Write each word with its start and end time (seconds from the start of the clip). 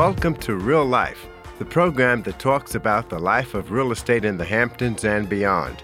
Welcome 0.00 0.36
to 0.36 0.54
Real 0.54 0.86
Life, 0.86 1.26
the 1.58 1.66
program 1.66 2.22
that 2.22 2.38
talks 2.38 2.74
about 2.74 3.10
the 3.10 3.18
life 3.18 3.52
of 3.52 3.70
real 3.70 3.92
estate 3.92 4.24
in 4.24 4.38
the 4.38 4.46
Hamptons 4.46 5.04
and 5.04 5.28
beyond. 5.28 5.82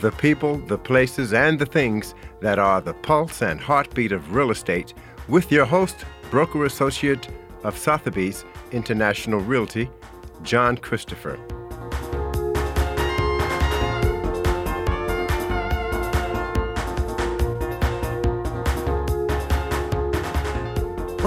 The 0.00 0.10
people, 0.10 0.58
the 0.58 0.76
places, 0.76 1.32
and 1.32 1.60
the 1.60 1.64
things 1.64 2.16
that 2.40 2.58
are 2.58 2.80
the 2.80 2.92
pulse 2.92 3.40
and 3.40 3.60
heartbeat 3.60 4.10
of 4.10 4.34
real 4.34 4.50
estate, 4.50 4.94
with 5.28 5.52
your 5.52 5.64
host, 5.64 6.04
broker 6.28 6.64
associate 6.64 7.28
of 7.62 7.78
Sotheby's 7.78 8.44
International 8.72 9.38
Realty, 9.38 9.88
John 10.42 10.76
Christopher. 10.76 11.38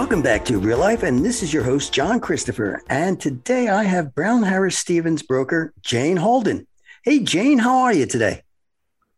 Welcome 0.06 0.22
back 0.22 0.46
to 0.46 0.60
Real 0.60 0.78
Life, 0.78 1.02
and 1.02 1.26
this 1.26 1.42
is 1.42 1.52
your 1.52 1.64
host, 1.64 1.92
John 1.92 2.20
Christopher. 2.20 2.84
And 2.90 3.20
today 3.20 3.70
I 3.70 3.86
have 3.86 4.14
Brown 4.14 4.44
Harris 4.44 4.78
Stevens 4.78 5.24
broker, 5.24 5.74
Jane 5.82 6.18
Holden. 6.18 6.68
Hey, 7.04 7.22
Jane, 7.22 7.58
how 7.58 7.80
are 7.80 7.92
you 7.92 8.06
today? 8.06 8.44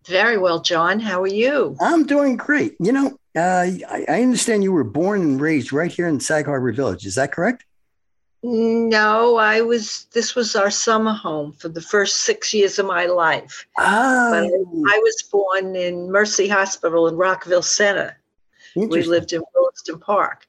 Very 0.05 0.37
well, 0.37 0.61
John. 0.61 1.01
How 1.01 1.21
are 1.21 1.27
you? 1.27 1.75
I'm 1.81 2.05
doing 2.05 2.37
great. 2.37 2.77
You 2.79 2.93
know, 2.93 3.07
uh, 3.35 3.67
I, 3.89 4.05
I 4.07 4.21
understand 4.21 4.63
you 4.63 4.71
were 4.71 4.85
born 4.85 5.21
and 5.23 5.41
raised 5.41 5.73
right 5.73 5.91
here 5.91 6.07
in 6.07 6.21
Sag 6.21 6.45
Harbor 6.45 6.71
Village. 6.71 7.05
Is 7.05 7.15
that 7.15 7.33
correct? 7.33 7.65
No, 8.41 9.35
I 9.35 9.59
was. 9.59 10.07
This 10.13 10.35
was 10.35 10.55
our 10.55 10.71
summer 10.71 11.11
home 11.11 11.51
for 11.51 11.67
the 11.67 11.81
first 11.81 12.19
six 12.19 12.53
years 12.53 12.79
of 12.79 12.85
my 12.85 13.07
life. 13.07 13.67
Oh, 13.77 14.31
But 14.31 14.43
I 14.89 14.97
was 14.99 15.23
born 15.29 15.75
in 15.75 16.09
Mercy 16.09 16.47
Hospital 16.47 17.09
in 17.09 17.17
Rockville 17.17 17.61
Centre. 17.61 18.17
We 18.85 19.03
lived 19.03 19.33
in 19.33 19.41
Williston 19.55 19.99
Park. 19.99 20.45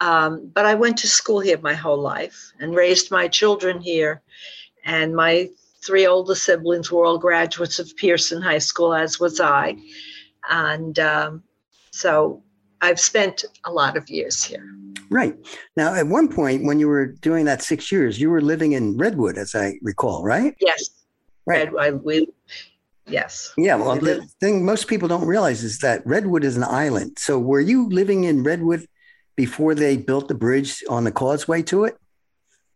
Um, 0.00 0.50
but 0.52 0.66
I 0.66 0.74
went 0.74 0.98
to 0.98 1.08
school 1.08 1.40
here 1.40 1.58
my 1.58 1.74
whole 1.74 2.00
life 2.00 2.52
and 2.58 2.74
raised 2.74 3.10
my 3.10 3.28
children 3.28 3.80
here. 3.80 4.20
And 4.84 5.14
my 5.14 5.48
three 5.84 6.06
older 6.06 6.34
siblings 6.34 6.90
were 6.90 7.04
all 7.04 7.18
graduates 7.18 7.78
of 7.78 7.96
Pierson 7.96 8.42
High 8.42 8.58
School, 8.58 8.94
as 8.94 9.20
was 9.20 9.40
I. 9.40 9.76
And 10.50 10.98
um, 10.98 11.42
so 11.92 12.42
I've 12.80 13.00
spent 13.00 13.44
a 13.64 13.72
lot 13.72 13.96
of 13.96 14.08
years 14.08 14.42
here. 14.42 14.68
Right. 15.08 15.36
Now, 15.76 15.94
at 15.94 16.06
one 16.06 16.28
point, 16.28 16.64
when 16.64 16.80
you 16.80 16.88
were 16.88 17.06
doing 17.06 17.44
that 17.44 17.62
six 17.62 17.92
years, 17.92 18.20
you 18.20 18.30
were 18.30 18.40
living 18.40 18.72
in 18.72 18.96
Redwood, 18.96 19.38
as 19.38 19.54
I 19.54 19.74
recall, 19.82 20.24
right? 20.24 20.56
Yes. 20.60 20.90
Right. 21.46 21.70
I, 21.78 21.90
we, 21.90 22.28
yes. 23.06 23.52
Yeah. 23.56 23.76
Well, 23.76 23.96
the 23.96 24.26
thing 24.40 24.64
most 24.64 24.86
people 24.88 25.08
don't 25.08 25.26
realize 25.26 25.62
is 25.64 25.78
that 25.78 26.06
Redwood 26.06 26.44
is 26.44 26.56
an 26.56 26.64
island. 26.64 27.18
So, 27.18 27.38
were 27.38 27.60
you 27.60 27.88
living 27.88 28.24
in 28.24 28.42
Redwood 28.42 28.86
before 29.36 29.74
they 29.74 29.96
built 29.96 30.28
the 30.28 30.34
bridge 30.34 30.82
on 30.88 31.04
the 31.04 31.12
causeway 31.12 31.62
to 31.62 31.84
it? 31.84 31.96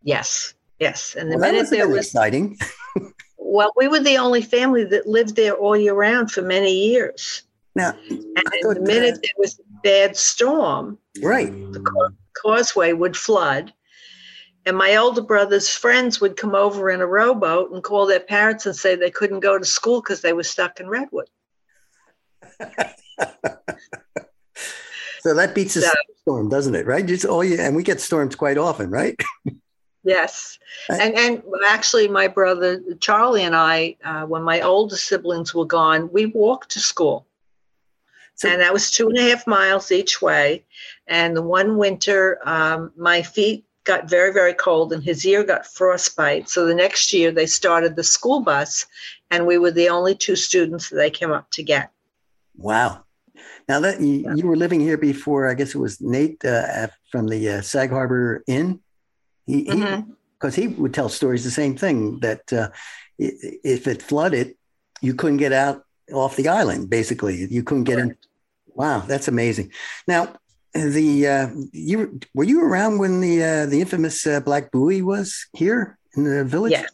Yes. 0.02 0.54
Yes. 0.78 1.14
And 1.14 1.30
the 1.32 1.38
Well, 1.38 1.52
minute 1.52 1.70
there 1.70 1.88
was, 1.88 2.06
exciting. 2.06 2.58
well, 3.38 3.72
we 3.76 3.88
were 3.88 4.00
the 4.00 4.18
only 4.18 4.42
family 4.42 4.84
that 4.84 5.06
lived 5.06 5.36
there 5.36 5.54
all 5.54 5.76
year 5.76 5.94
round 5.94 6.30
for 6.30 6.42
many 6.42 6.72
years. 6.90 7.42
Now, 7.74 7.92
And 8.08 8.18
the 8.62 8.80
minute 8.80 9.14
that- 9.16 9.22
there 9.22 9.38
was 9.38 9.58
a 9.58 9.80
bad 9.82 10.16
storm, 10.16 10.98
right. 11.22 11.50
the 11.72 12.10
causeway 12.42 12.92
would 12.92 13.16
flood. 13.16 13.72
And 14.66 14.76
my 14.76 14.96
older 14.96 15.22
brother's 15.22 15.68
friends 15.70 16.20
would 16.20 16.36
come 16.36 16.54
over 16.56 16.90
in 16.90 17.00
a 17.00 17.06
rowboat 17.06 17.70
and 17.70 17.82
call 17.84 18.04
their 18.06 18.20
parents 18.20 18.66
and 18.66 18.74
say 18.76 18.96
they 18.96 19.10
couldn't 19.12 19.40
go 19.40 19.58
to 19.58 19.64
school 19.64 20.00
because 20.02 20.20
they 20.22 20.32
were 20.32 20.42
stuck 20.42 20.80
in 20.80 20.88
Redwood. 20.88 21.28
So 25.20 25.34
that 25.34 25.56
beats 25.56 25.74
a 25.74 25.80
So- 25.82 25.90
storm, 26.22 26.48
doesn't 26.48 26.76
it? 26.76 26.86
Right? 26.86 27.04
Just 27.04 27.24
all 27.24 27.42
you, 27.42 27.56
and 27.58 27.74
we 27.74 27.82
get 27.82 28.00
storms 28.00 28.36
quite 28.36 28.58
often, 28.58 28.90
right? 28.90 29.20
Yes, 30.04 30.60
Right. 30.88 31.00
and 31.00 31.14
and 31.18 31.42
actually, 31.68 32.06
my 32.06 32.28
brother 32.28 32.80
Charlie 33.00 33.42
and 33.42 33.56
I, 33.56 33.96
uh, 34.04 34.22
when 34.24 34.42
my 34.44 34.60
older 34.60 34.94
siblings 34.94 35.52
were 35.52 35.64
gone, 35.64 36.08
we 36.12 36.26
walked 36.26 36.70
to 36.72 36.78
school, 36.78 37.26
So- 38.36 38.48
and 38.48 38.60
that 38.60 38.72
was 38.72 38.92
two 38.92 39.08
and 39.08 39.18
a 39.18 39.22
half 39.22 39.48
miles 39.48 39.90
each 39.90 40.22
way. 40.22 40.64
And 41.08 41.36
the 41.36 41.42
one 41.42 41.76
winter, 41.76 42.38
um, 42.44 42.92
my 42.96 43.22
feet 43.22 43.64
got 43.86 44.10
very 44.10 44.32
very 44.32 44.52
cold, 44.54 44.92
and 44.92 45.02
his 45.02 45.24
ear 45.24 45.42
got 45.44 45.66
frostbite. 45.66 46.48
So 46.48 46.66
the 46.66 46.74
next 46.74 47.12
year, 47.12 47.30
they 47.30 47.46
started 47.46 47.96
the 47.96 48.04
school 48.04 48.40
bus, 48.40 48.84
and 49.30 49.46
we 49.46 49.56
were 49.58 49.70
the 49.70 49.88
only 49.88 50.14
two 50.14 50.36
students 50.36 50.90
that 50.90 50.96
they 50.96 51.10
came 51.10 51.32
up 51.32 51.50
to 51.52 51.62
get. 51.62 51.90
Wow. 52.56 53.04
Now 53.68 53.80
that 53.80 54.00
you, 54.00 54.14
Yeah. 54.24 54.34
you 54.34 54.46
were 54.46 54.56
living 54.56 54.80
here 54.80 54.98
before, 54.98 55.48
I 55.50 55.54
guess 55.54 55.74
it 55.74 55.78
was 55.78 56.00
Nate 56.00 56.44
uh, 56.44 56.88
from 57.10 57.28
the 57.28 57.48
uh, 57.48 57.60
Sag 57.62 57.90
Harbor 57.90 58.42
Inn. 58.46 58.80
He, 59.46 59.64
he 59.64 59.70
Mhm. 59.70 60.16
because 60.38 60.54
he 60.54 60.68
would 60.68 60.92
tell 60.92 61.08
stories 61.08 61.44
the 61.44 61.50
same 61.50 61.76
thing 61.76 62.20
that 62.20 62.52
uh, 62.52 62.68
if 63.18 63.86
it 63.86 64.02
flooded, 64.02 64.54
you 65.00 65.14
couldn't 65.14 65.38
get 65.38 65.52
out 65.52 65.84
off 66.12 66.36
the 66.36 66.48
island. 66.48 66.90
Basically, 66.90 67.46
you 67.50 67.62
couldn't 67.62 67.84
get 67.84 67.98
in. 67.98 68.16
Wow, 68.66 69.00
that's 69.00 69.28
amazing. 69.28 69.72
Now, 70.06 70.34
the 70.76 71.28
uh, 71.28 71.48
you 71.72 72.20
were 72.34 72.44
you 72.44 72.62
around 72.62 72.98
when 72.98 73.20
the 73.20 73.42
uh, 73.42 73.66
the 73.66 73.80
infamous 73.80 74.26
uh, 74.26 74.40
Black 74.40 74.70
Buoy 74.70 75.02
was 75.02 75.46
here 75.52 75.98
in 76.16 76.24
the 76.24 76.44
village? 76.44 76.72
Yes, 76.72 76.90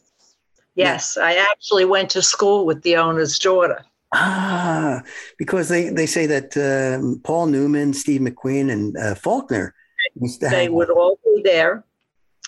yes, 0.74 1.16
I 1.16 1.34
actually 1.34 1.84
went 1.84 2.10
to 2.10 2.22
school 2.22 2.66
with 2.66 2.82
the 2.82 2.96
owner's 2.96 3.38
daughter. 3.38 3.84
Ah, 4.14 5.02
because 5.38 5.68
they 5.68 5.88
they 5.88 6.06
say 6.06 6.26
that 6.26 6.56
um, 6.56 7.20
Paul 7.24 7.46
Newman, 7.46 7.94
Steve 7.94 8.20
McQueen, 8.20 8.70
and 8.70 8.96
uh, 8.96 9.14
Faulkner 9.14 9.74
they 10.40 10.68
would 10.68 10.90
all 10.90 11.18
be 11.24 11.42
there. 11.42 11.84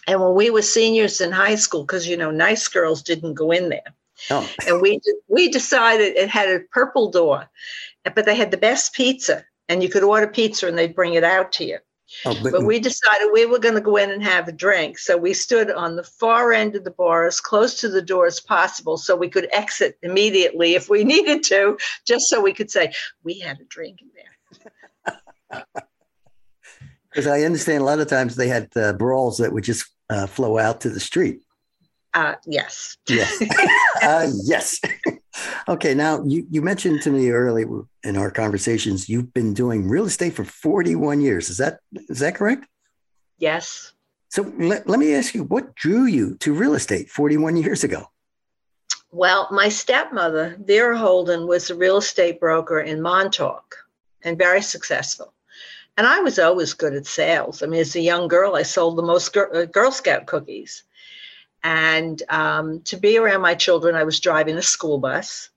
And 0.07 0.21
when 0.21 0.35
we 0.35 0.51
were 0.51 0.63
seniors 0.63 1.21
in 1.21 1.33
high 1.33 1.55
school, 1.55 1.83
because 1.83 2.07
you 2.07 2.17
know, 2.17 2.31
nice 2.31 2.69
girls 2.69 3.03
didn't 3.03 3.35
go 3.35 3.51
in 3.51 3.71
there, 3.71 3.95
Oh, 4.31 4.49
and 4.67 4.81
we 4.81 5.01
we 5.29 5.49
decided 5.51 6.17
it 6.17 6.29
had 6.29 6.49
a 6.49 6.61
purple 6.73 7.11
door, 7.11 7.49
but 8.15 8.25
they 8.25 8.35
had 8.35 8.51
the 8.51 8.57
best 8.57 8.95
pizza, 8.95 9.45
and 9.69 9.83
you 9.83 9.89
could 9.89 10.03
order 10.03 10.27
pizza 10.27 10.67
and 10.67 10.77
they'd 10.77 10.95
bring 10.95 11.15
it 11.15 11.25
out 11.25 11.53
to 11.53 11.65
you. 11.65 11.79
oh, 12.27 12.37
but, 12.43 12.53
But 12.53 12.65
we 12.65 12.79
decided 12.79 13.31
we 13.33 13.47
were 13.47 13.59
going 13.59 13.75
to 13.75 13.81
go 13.81 13.97
in 13.97 14.11
and 14.11 14.23
have 14.23 14.49
a 14.49 14.53
drink, 14.53 14.99
so 14.99 15.17
we 15.17 15.33
stood 15.33 15.71
on 15.71 15.97
the 15.97 16.05
far 16.05 16.53
end 16.53 16.77
of 16.77 16.85
the 16.85 16.91
bar, 16.91 17.27
as 17.27 17.41
close 17.41 17.81
to 17.81 17.89
the 17.89 18.03
door 18.03 18.27
as 18.27 18.41
possible, 18.41 18.97
so 18.97 19.17
we 19.17 19.29
could 19.29 19.49
exit 19.53 19.99
immediately 20.03 20.75
if 20.75 20.89
we 20.89 21.05
needed 21.15 21.43
to, 21.45 21.79
just 22.07 22.27
so 22.29 22.41
we 22.41 22.53
could 22.53 22.71
say 22.71 22.93
we 23.23 23.39
had 23.39 23.59
a 23.61 23.65
drink 23.65 24.01
in 24.03 24.11
there. 24.15 25.65
because 27.15 27.27
I 27.27 27.43
understand 27.43 27.83
a 27.83 27.87
lot 27.87 28.01
of 28.01 28.09
times 28.09 28.35
they 28.35 28.49
had 28.49 28.69
uh, 28.77 28.93
brawls 28.93 29.39
that 29.39 29.53
would 29.53 29.65
just 29.65 29.87
uh, 30.11 30.27
flow 30.27 30.59
out 30.59 30.81
to 30.83 30.91
the 30.91 31.01
street. 31.01 31.43
Uh, 32.13 32.35
yes. 32.47 32.97
Yes. 33.09 33.43
uh, 34.03 34.31
yes. 34.45 34.81
Okay. 35.69 35.95
Now 35.95 36.23
you, 36.25 36.47
you 36.51 36.63
mentioned 36.63 37.03
to 37.03 37.11
me 37.11 37.31
earlier 37.31 37.67
in 38.03 38.17
our 38.17 38.31
conversations, 38.31 39.09
you've 39.09 39.33
been 39.33 39.55
doing 39.55 39.89
real 39.89 40.07
estate 40.07 40.35
for 40.35 40.45
41 40.45 41.21
years. 41.21 41.51
Is 41.51 41.59
that, 41.59 41.81
is 41.93 42.21
that 42.21 42.35
correct? 42.35 42.67
Yes. 43.39 43.93
So 44.29 44.53
let, 44.59 44.89
let 44.89 44.99
me 44.99 45.15
ask 45.15 45.35
you, 45.35 45.45
what 45.45 45.75
drew 45.75 46.05
you 46.05 46.37
to 46.37 46.53
real 46.53 46.75
estate 46.75 47.09
41 47.11 47.57
years 47.57 47.85
ago? 47.85 48.11
Well, 49.13 49.47
my 49.53 49.69
stepmother, 49.69 50.57
Vera 50.59 50.99
Holden, 50.99 51.47
was 51.47 51.71
a 51.71 51.77
real 51.77 51.99
estate 51.99 52.41
broker 52.41 52.81
in 52.81 53.01
Montauk 53.01 53.77
and 54.23 54.37
very 54.37 54.61
successful. 54.61 55.33
And 55.97 56.07
I 56.07 56.19
was 56.21 56.41
always 56.41 56.75
good 56.75 56.95
at 56.95 57.07
sales. 57.07 57.63
I 57.63 57.67
mean, 57.67 57.81
as 57.81 57.95
a 57.95 58.01
young 58.01 58.27
girl, 58.27 58.57
I 58.57 58.63
sold 58.63 58.97
the 58.97 59.03
most 59.03 59.33
Gir- 59.33 59.55
uh, 59.55 59.65
Girl 59.67 59.93
Scout 59.93 60.27
cookies. 60.27 60.83
And 61.63 62.21
um, 62.29 62.83
to 62.83 62.97
be 62.97 63.17
around 63.17 63.41
my 63.41 63.55
children, 63.55 63.95
I 63.95 64.03
was 64.03 64.19
driving 64.19 64.57
a 64.57 64.63
school 64.63 64.99
bus. 64.99 65.51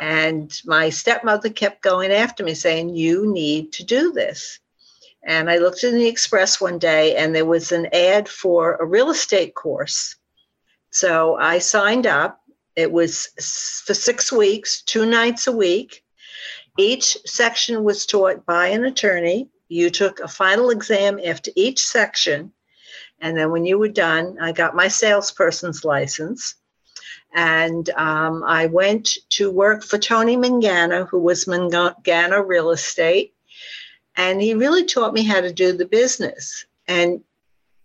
And 0.00 0.58
my 0.64 0.88
stepmother 0.88 1.50
kept 1.50 1.82
going 1.82 2.10
after 2.10 2.42
me, 2.42 2.54
saying, 2.54 2.96
You 2.96 3.30
need 3.30 3.72
to 3.74 3.84
do 3.84 4.12
this. 4.12 4.58
And 5.22 5.50
I 5.50 5.58
looked 5.58 5.84
in 5.84 5.94
the 5.94 6.08
Express 6.08 6.58
one 6.58 6.78
day, 6.78 7.16
and 7.16 7.34
there 7.34 7.44
was 7.44 7.70
an 7.70 7.86
ad 7.92 8.26
for 8.26 8.76
a 8.76 8.86
real 8.86 9.10
estate 9.10 9.54
course. 9.54 10.16
So 10.90 11.36
I 11.36 11.58
signed 11.58 12.06
up. 12.06 12.40
It 12.76 12.90
was 12.90 13.28
for 13.84 13.92
six 13.92 14.32
weeks, 14.32 14.80
two 14.82 15.04
nights 15.04 15.46
a 15.46 15.52
week. 15.52 16.02
Each 16.78 17.18
section 17.26 17.84
was 17.84 18.06
taught 18.06 18.46
by 18.46 18.68
an 18.68 18.84
attorney. 18.84 19.50
You 19.68 19.90
took 19.90 20.20
a 20.20 20.28
final 20.28 20.70
exam 20.70 21.20
after 21.22 21.50
each 21.54 21.84
section. 21.84 22.52
And 23.20 23.36
then 23.36 23.50
when 23.50 23.66
you 23.66 23.78
were 23.78 23.88
done, 23.88 24.38
I 24.40 24.52
got 24.52 24.74
my 24.74 24.88
salesperson's 24.88 25.84
license. 25.84 26.54
And 27.34 27.88
um, 27.90 28.42
I 28.44 28.66
went 28.66 29.18
to 29.30 29.50
work 29.50 29.84
for 29.84 29.98
Tony 29.98 30.36
Mangana, 30.36 31.08
who 31.08 31.18
was 31.18 31.44
Mangana 31.44 32.46
Real 32.46 32.70
Estate. 32.70 33.34
And 34.16 34.42
he 34.42 34.54
really 34.54 34.84
taught 34.84 35.14
me 35.14 35.22
how 35.22 35.40
to 35.40 35.52
do 35.52 35.72
the 35.72 35.86
business. 35.86 36.66
And 36.88 37.22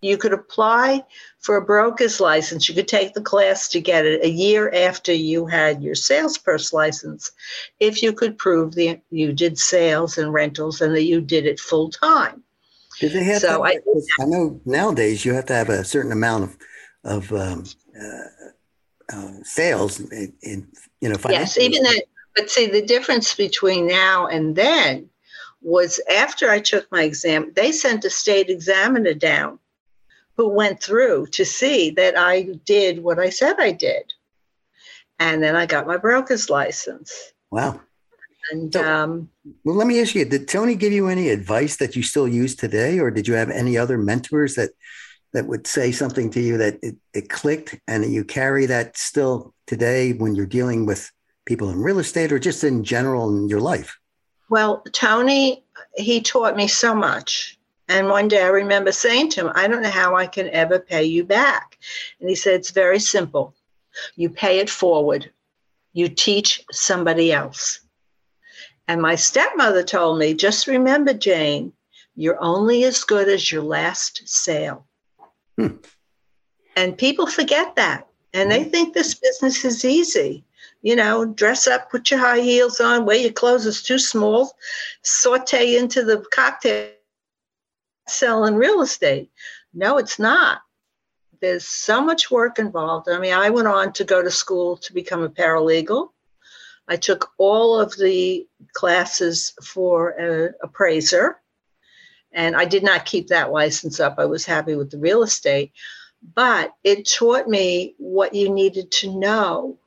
you 0.02 0.18
could 0.18 0.34
apply 0.34 1.04
for 1.40 1.58
a 1.58 1.66
broker's 1.66 2.20
license. 2.20 2.68
You 2.68 2.76
could 2.76 2.88
take 2.88 3.14
the 3.14 3.22
class 3.22 3.70
to 3.70 3.82
get 3.82 4.06
it 4.06 4.24
a 4.24 4.30
year 4.30 4.72
after 4.74 5.14
you 5.14 5.46
had 5.46 5.82
your 5.82 5.96
salesperson 5.96 6.78
license 6.78 7.32
if 7.80 8.02
you 8.02 8.14
could 8.14 8.38
prove 8.38 8.76
that 8.76 9.02
you 9.10 9.34
did 9.34 9.58
sales 9.58 10.18
and 10.18 10.34
rentals 10.34 10.82
and 10.82 10.96
that 10.96 11.04
you 11.04 11.22
did 11.22 11.46
it 11.46 11.60
full 11.60 11.90
time. 11.90 12.44
Did 13.00 13.14
they 13.14 13.24
have 13.26 13.42
so 13.42 13.66
I, 13.66 13.80
I 14.20 14.26
know 14.26 14.62
nowadays 14.66 15.26
you 15.26 15.34
have 15.34 15.46
to 15.48 15.54
have 15.54 15.70
a 15.70 15.84
certain 15.84 16.12
amount 16.12 16.46
of 16.46 16.58
of 17.04 17.32
um, 17.34 17.64
uh, 18.00 18.50
uh, 19.12 19.32
sales 19.44 20.00
in, 20.00 20.34
in, 20.42 20.68
you 21.02 21.10
know. 21.10 21.18
Yes, 21.30 21.58
even 21.58 21.84
that. 21.84 22.04
But 22.36 22.50
see, 22.50 22.68
the 22.68 22.82
difference 22.82 23.34
between 23.34 23.88
now 23.88 24.28
and 24.28 24.56
then 24.56 25.10
was 25.62 26.00
after 26.10 26.50
I 26.50 26.60
took 26.60 26.92
my 26.92 27.04
exam, 27.04 27.52
they 27.56 27.72
sent 27.72 28.06
a 28.06 28.10
state 28.10 28.50
examiner 28.50 29.14
down 29.14 29.60
who 30.38 30.50
went 30.50 30.82
through 30.82 31.28
to 31.28 31.46
see 31.46 31.92
that 31.92 32.18
I 32.18 32.44
did 32.66 33.04
what 33.04 33.20
I 33.20 33.30
said 33.30 33.56
I 33.60 33.72
did. 33.72 34.14
And 35.18 35.42
then 35.42 35.56
I 35.56 35.66
got 35.66 35.88
my 35.88 35.98
broker's 35.98 36.50
license. 36.50 37.14
Wow. 37.52 37.80
And 38.52 38.74
so, 38.74 38.84
um, 38.84 39.30
well, 39.64 39.76
let 39.76 39.88
me 39.88 40.02
ask 40.02 40.14
you: 40.14 40.26
Did 40.26 40.48
Tony 40.48 40.76
give 40.76 40.94
you 40.94 41.08
any 41.08 41.30
advice 41.30 41.78
that 41.78 41.96
you 41.96 42.04
still 42.04 42.28
use 42.28 42.56
today, 42.56 43.00
or 43.00 43.10
did 43.10 43.28
you 43.28 43.34
have 43.34 43.50
any 43.50 43.78
other 43.78 43.98
mentors 43.98 44.56
that 44.56 44.72
that 45.36 45.48
would 45.48 45.68
say 45.68 45.92
something 45.92 46.30
to 46.32 46.40
you 46.40 46.58
that 46.58 46.80
it, 46.82 46.96
it 47.14 47.30
clicked, 47.30 47.80
and 47.88 48.12
you 48.12 48.24
carry 48.24 48.66
that 48.66 48.98
still 48.98 49.54
today 49.68 50.14
when 50.14 50.34
you're 50.34 50.46
dealing 50.46 50.86
with 50.86 51.12
people 51.46 51.70
in 51.70 51.80
real 51.80 52.00
estate, 52.00 52.32
or 52.32 52.40
just 52.40 52.64
in 52.64 52.84
general 52.84 53.30
in 53.30 53.48
your 53.48 53.60
life? 53.60 54.00
Well, 54.50 54.84
Tony, 54.92 55.64
he 55.96 56.22
taught 56.22 56.56
me 56.56 56.68
so 56.68 56.96
much. 56.96 57.60
And 57.88 58.10
one 58.10 58.28
day 58.28 58.42
I 58.42 58.48
remember 58.48 58.92
saying 58.92 59.30
to 59.32 59.42
him, 59.42 59.52
I 59.54 59.68
don't 59.68 59.84
know 59.84 59.90
how 59.90 60.16
I 60.16 60.26
can 60.26 60.50
ever 60.50 60.80
pay 60.80 61.04
you 61.04 61.24
back. 61.24 61.78
And 62.20 62.30
he 62.30 62.36
said, 62.36 62.56
It's 62.56 62.72
very 62.72 63.00
simple. 63.00 63.54
You 64.16 64.30
pay 64.30 64.60
it 64.60 64.70
forward, 64.70 65.32
you 65.94 66.10
teach 66.10 66.64
somebody 66.72 67.32
else. 67.32 67.82
And 68.88 69.02
my 69.02 69.16
stepmother 69.16 69.84
told 69.84 70.20
me, 70.20 70.34
just 70.34 70.68
remember, 70.68 71.14
Jane, 71.14 71.74
you're 72.16 72.42
only 72.42 72.84
as 72.84 73.04
good 73.04 73.28
as 73.28 73.52
your 73.52 73.64
last 73.64 74.22
sale. 74.28 74.86
Hmm. 75.58 75.78
And 76.76 76.98
people 76.98 77.28
forget 77.28 77.76
that. 77.76 78.08
And 78.34 78.52
they 78.52 78.64
hmm. 78.64 78.70
think 78.70 78.94
this 78.94 79.16
business 79.16 79.64
is 79.64 79.86
easy. 79.86 80.44
You 80.82 80.96
know, 80.96 81.26
dress 81.26 81.68
up, 81.68 81.90
put 81.90 82.12
your 82.12 82.20
high 82.20 82.42
heels 82.42 82.80
on, 82.80 83.06
wear 83.06 83.18
your 83.18 83.32
clothes 83.32 83.66
is 83.66 83.82
too 83.82 83.98
small, 83.98 84.56
saute 85.04 85.78
into 85.78 86.04
the 86.04 86.24
cocktail 86.32 86.92
selling 88.08 88.56
real 88.56 88.82
estate. 88.82 89.32
No, 89.74 89.98
it's 89.98 90.20
not. 90.20 90.62
There's 91.42 91.68
so 91.68 92.02
much 92.02 92.32
work 92.32 92.60
involved. 92.60 93.10
I 93.10 93.20
mean, 93.20 93.34
I 93.34 93.50
went 93.50 93.68
on 93.68 93.94
to 93.94 94.04
go 94.04 94.22
to 94.22 94.32
school 94.32 94.78
to 94.78 94.94
become 94.94 95.24
a 95.24 95.30
paralegal. 95.30 96.10
I 96.88 96.98
took 96.98 97.32
all 97.38 97.80
of 97.80 97.96
the 97.98 98.48
classes 98.74 99.54
for 99.64 100.10
an 100.12 100.54
appraiser, 100.62 101.42
and 102.36 102.56
I 102.56 102.66
did 102.66 102.84
not 102.84 103.06
keep 103.06 103.28
that 103.28 103.52
license 103.52 104.00
up. 104.00 104.16
I 104.20 104.26
was 104.26 104.46
happy 104.46 104.76
with 104.76 104.92
the 104.92 105.00
real 105.00 105.24
estate, 105.24 105.72
but 106.36 106.76
it 106.84 107.10
taught 107.10 107.48
me 107.48 107.96
what 107.98 108.36
you 108.36 108.50
needed 108.50 108.92
to 108.92 109.18
know 109.18 109.80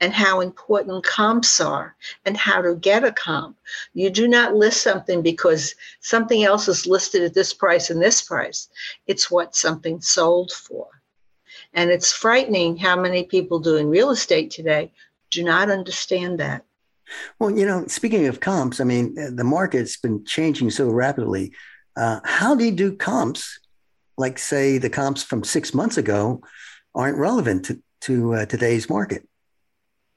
and 0.00 0.12
how 0.12 0.40
important 0.40 1.04
comps 1.04 1.60
are 1.60 1.94
and 2.26 2.36
how 2.36 2.60
to 2.60 2.74
get 2.74 3.04
a 3.04 3.12
comp. 3.12 3.56
You 3.94 4.10
do 4.10 4.26
not 4.26 4.56
list 4.56 4.82
something 4.82 5.22
because 5.22 5.76
something 6.00 6.42
else 6.42 6.66
is 6.66 6.88
listed 6.88 7.22
at 7.22 7.34
this 7.34 7.54
price 7.54 7.90
and 7.90 8.02
this 8.02 8.20
price. 8.20 8.68
It's 9.06 9.30
what 9.30 9.54
something 9.54 10.00
sold 10.00 10.50
for. 10.50 10.88
And 11.74 11.90
it's 11.90 12.12
frightening 12.12 12.76
how 12.76 13.00
many 13.00 13.22
people 13.22 13.60
doing 13.60 13.88
real 13.88 14.10
estate 14.10 14.50
today 14.50 14.92
do 15.30 15.44
not 15.44 15.70
understand 15.70 16.40
that. 16.40 16.64
Well, 17.38 17.50
you 17.50 17.66
know, 17.66 17.86
speaking 17.86 18.26
of 18.26 18.40
comps, 18.40 18.80
I 18.80 18.84
mean, 18.84 19.16
uh, 19.18 19.30
the 19.32 19.44
market's 19.44 19.96
been 19.96 20.24
changing 20.24 20.70
so 20.70 20.88
rapidly. 20.88 21.52
Uh, 21.96 22.20
how 22.24 22.54
do 22.54 22.64
you 22.64 22.72
do 22.72 22.96
comps? 22.96 23.58
Like, 24.16 24.38
say, 24.38 24.78
the 24.78 24.90
comps 24.90 25.22
from 25.22 25.44
six 25.44 25.74
months 25.74 25.96
ago 25.96 26.42
aren't 26.94 27.18
relevant 27.18 27.66
to, 27.66 27.82
to 28.02 28.34
uh, 28.34 28.46
today's 28.46 28.88
market. 28.88 29.26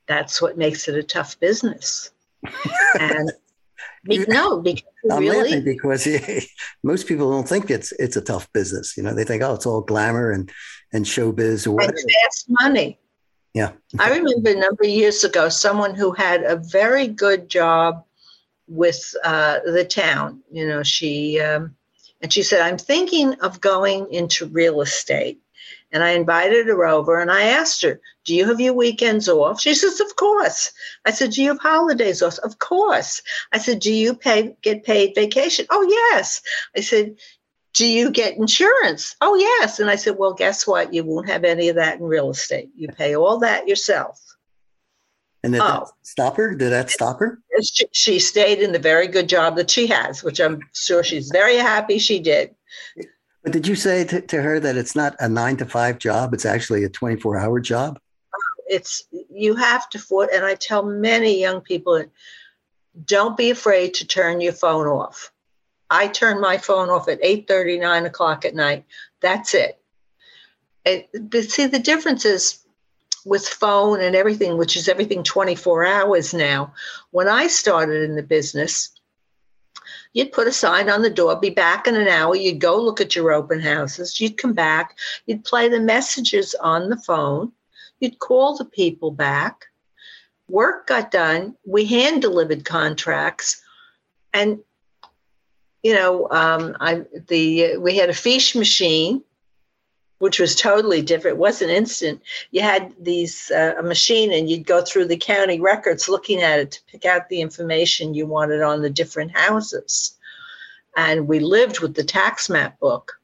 That's 0.08 0.42
what 0.42 0.58
makes 0.58 0.88
it 0.88 0.96
a 0.96 1.04
tough 1.04 1.40
business. 1.40 2.12
and 3.00 3.32
be, 4.04 4.24
no, 4.28 4.62
because 4.62 4.84
I'm 5.12 5.20
really, 5.20 5.50
laughing 5.50 5.64
because 5.64 6.08
most 6.84 7.08
people 7.08 7.32
don't 7.32 7.48
think 7.48 7.72
it's 7.72 7.92
it's 7.94 8.16
a 8.16 8.22
tough 8.22 8.52
business. 8.54 8.96
You 8.96 9.04
know, 9.04 9.16
they 9.16 9.24
think, 9.24 9.42
oh, 9.42 9.56
it's 9.56 9.66
all 9.66 9.82
glamour 9.82 10.32
and 10.32 10.52
and 10.94 11.06
showbiz 11.06 11.66
or 11.66 11.72
whatever. 11.72 11.94
And 11.98 12.12
fast 12.24 12.46
money. 12.50 13.00
Yeah. 13.56 13.72
I 14.00 14.10
remember 14.10 14.50
a 14.50 14.56
number 14.56 14.84
of 14.84 14.90
years 14.90 15.24
ago, 15.24 15.48
someone 15.48 15.96
who 15.96 16.12
had 16.12 16.44
a 16.44 16.58
very 16.58 17.08
good 17.08 17.48
job 17.48 18.04
with 18.68 19.16
uh, 19.24 19.60
the 19.66 19.86
town. 19.86 20.42
You 20.52 20.68
know, 20.68 20.84
she 20.84 21.40
um, 21.40 21.74
and 22.22 22.34
she 22.34 22.44
said, 22.44 22.60
"I'm 22.60 22.78
thinking 22.78 23.36
of 23.36 23.62
going 23.62 24.12
into 24.12 24.48
real 24.48 24.82
estate." 24.82 25.40
And 25.94 26.04
I 26.04 26.10
invited 26.10 26.68
her 26.68 26.86
over 26.86 27.22
and 27.22 27.32
I 27.32 27.44
asked 27.44 27.82
her, 27.84 28.02
Do 28.26 28.36
you 28.36 28.46
have 28.48 28.60
your 28.60 28.74
weekends 28.74 29.30
off? 29.30 29.62
She 29.62 29.74
says, 29.74 30.02
Of 30.02 30.16
course. 30.18 30.74
I 31.06 31.12
said, 31.12 31.32
Do 31.32 31.42
you 31.42 31.50
have 31.50 31.60
holidays 31.60 32.22
off? 32.22 32.38
Of 32.40 32.60
course. 32.60 33.22
I 33.54 33.60
said, 33.60 33.80
Do 33.80 33.94
you 33.94 34.14
pay 34.14 34.58
get 34.62 34.84
paid 34.84 35.16
vacation? 35.16 35.66
Oh 35.70 35.88
yes. 36.12 36.42
I 36.76 36.82
said, 36.82 37.16
do 37.76 37.86
you 37.86 38.10
get 38.10 38.38
insurance? 38.38 39.16
Oh, 39.20 39.36
yes. 39.36 39.80
And 39.80 39.90
I 39.90 39.98
said, 39.98 40.16
well, 40.18 40.34
guess 40.34 40.66
what? 40.66 40.94
You 40.94 41.04
won't 41.04 41.30
have 41.30 41.44
any 41.44 41.68
of 41.68 41.76
that 41.76 42.00
in 42.00 42.06
real 42.06 42.30
estate. 42.30 42.70
You 42.76 42.88
pay 42.88 43.16
all 43.16 43.38
that 43.40 43.68
yourself. 43.68 44.20
And 45.44 45.54
did 45.54 45.62
oh. 45.62 45.66
that 45.66 45.88
stop 46.02 46.38
her? 46.38 46.56
Did 46.56 46.72
that 46.72 46.90
stop 46.90 47.20
her? 47.20 47.40
She, 47.62 47.86
she 47.92 48.20
stayed 48.20 48.60
in 48.60 48.72
the 48.72 48.80
very 48.80 49.08
good 49.08 49.28
job 49.28 49.58
that 49.58 49.70
she 49.70 49.88
has, 49.88 50.24
which 50.24 50.40
I'm 50.40 50.62
sure 50.74 51.04
she's 51.04 51.30
very 51.30 51.58
happy 51.58 52.00
she 52.00 52.20
did. 52.20 52.56
But 53.44 53.52
did 53.52 53.68
you 53.68 53.76
say 53.76 54.06
to, 54.06 54.22
to 54.22 54.42
her 54.42 54.60
that 54.62 54.78
it's 54.78 54.96
not 54.96 55.16
a 55.20 55.28
nine 55.28 55.58
to 55.58 55.66
five 55.66 56.00
job? 56.00 56.34
It's 56.34 56.46
actually 56.46 56.86
a 56.86 56.90
24 56.90 57.38
hour 57.38 57.60
job? 57.60 58.00
It's, 58.68 59.04
you 59.30 59.56
have 59.56 59.90
to, 59.90 60.00
for, 60.00 60.28
and 60.34 60.46
I 60.46 60.56
tell 60.56 60.84
many 60.84 61.40
young 61.42 61.60
people, 61.60 62.06
don't 63.04 63.36
be 63.36 63.52
afraid 63.52 63.94
to 63.96 64.08
turn 64.08 64.40
your 64.40 64.54
phone 64.54 64.88
off 64.88 65.32
I 65.90 66.08
turn 66.08 66.42
my 66.42 66.58
phone 66.58 66.90
off 66.90 67.08
at 67.08 67.20
8 67.22 67.48
30, 67.48 67.80
9 67.80 68.06
o'clock 68.06 68.46
at 68.46 68.56
night. 68.56 68.86
That's 69.22 69.54
it. 69.54 69.80
it. 70.86 71.10
But 71.30 71.44
see, 71.46 71.68
the 71.68 71.80
difference 71.80 72.26
is 72.26 72.66
with 73.26 73.48
phone 73.48 74.02
and 74.02 74.16
everything, 74.16 74.58
which 74.58 74.78
is 74.78 74.88
everything 74.88 75.24
24 75.24 75.86
hours 75.86 76.34
now. 76.34 76.74
When 77.12 77.28
I 77.28 77.48
started 77.48 78.04
in 78.04 78.16
the 78.16 78.24
business, 78.24 78.92
you'd 80.14 80.32
put 80.32 80.48
a 80.48 80.52
sign 80.52 80.90
on 80.90 81.02
the 81.02 81.10
door, 81.10 81.40
be 81.40 81.50
back 81.50 81.88
in 81.88 81.96
an 81.96 82.08
hour. 82.08 82.36
You'd 82.36 82.60
go 82.62 82.82
look 82.82 83.02
at 83.02 83.16
your 83.16 83.32
open 83.32 83.60
houses. 83.60 84.22
You'd 84.22 84.38
come 84.38 84.54
back. 84.54 84.98
You'd 85.26 85.44
play 85.44 85.70
the 85.70 85.80
messages 85.80 86.56
on 86.56 86.90
the 86.90 86.98
phone. 86.98 87.52
You'd 88.00 88.20
call 88.20 88.58
the 88.58 88.66
people 88.66 89.12
back. 89.12 89.66
Work 90.48 90.88
got 90.88 91.10
done. 91.12 91.56
We 91.66 91.86
hand 91.86 92.22
delivered 92.22 92.66
contracts. 92.66 93.62
And 94.34 94.60
you 95.86 95.94
know, 95.94 96.28
um, 96.32 96.76
I 96.80 97.04
the 97.28 97.78
we 97.78 97.96
had 97.96 98.10
a 98.10 98.14
fiche 98.14 98.56
machine, 98.56 99.24
which 100.18 100.40
was 100.40 100.56
totally 100.56 101.04
different. 101.04 101.36
It 101.36 101.40
wasn't 101.40 101.70
instant. 101.70 102.24
You 102.50 102.64
had 102.64 102.92
these 103.00 103.52
uh, 103.52 103.76
a 103.78 103.84
machine, 103.84 104.34
and 104.34 104.50
you'd 104.50 104.66
go 104.66 104.82
through 104.82 105.06
the 105.06 105.18
county 105.18 105.60
records, 105.60 106.10
looking 106.10 106.42
at 106.42 106.58
it 106.58 106.72
to 106.72 106.80
pick 106.92 107.06
out 107.06 107.30
the 107.30 107.40
information 107.40 108.16
you 108.16 108.26
wanted 108.26 108.64
on 108.64 108.82
the 108.82 108.90
different 108.90 109.38
houses. 109.38 110.18
And 110.98 111.28
we 111.28 111.40
lived 111.40 111.82
with 111.82 111.94
the 111.94 112.04
tax 112.04 112.50
map 112.50 112.80
book, 112.80 113.20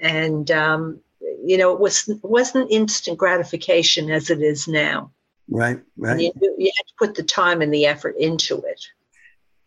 and 0.00 0.48
um, 0.52 1.00
you 1.44 1.58
know, 1.58 1.72
it 1.72 1.80
was 1.80 2.08
wasn't 2.22 2.70
instant 2.70 3.18
gratification 3.18 4.12
as 4.12 4.30
it 4.30 4.42
is 4.42 4.68
now. 4.68 5.10
Right, 5.48 5.80
right. 5.96 6.20
You, 6.20 6.30
you 6.56 6.70
had 6.76 6.86
to 6.86 6.94
put 6.96 7.16
the 7.16 7.24
time 7.24 7.62
and 7.62 7.74
the 7.74 7.86
effort 7.86 8.14
into 8.16 8.58
it. 8.58 8.86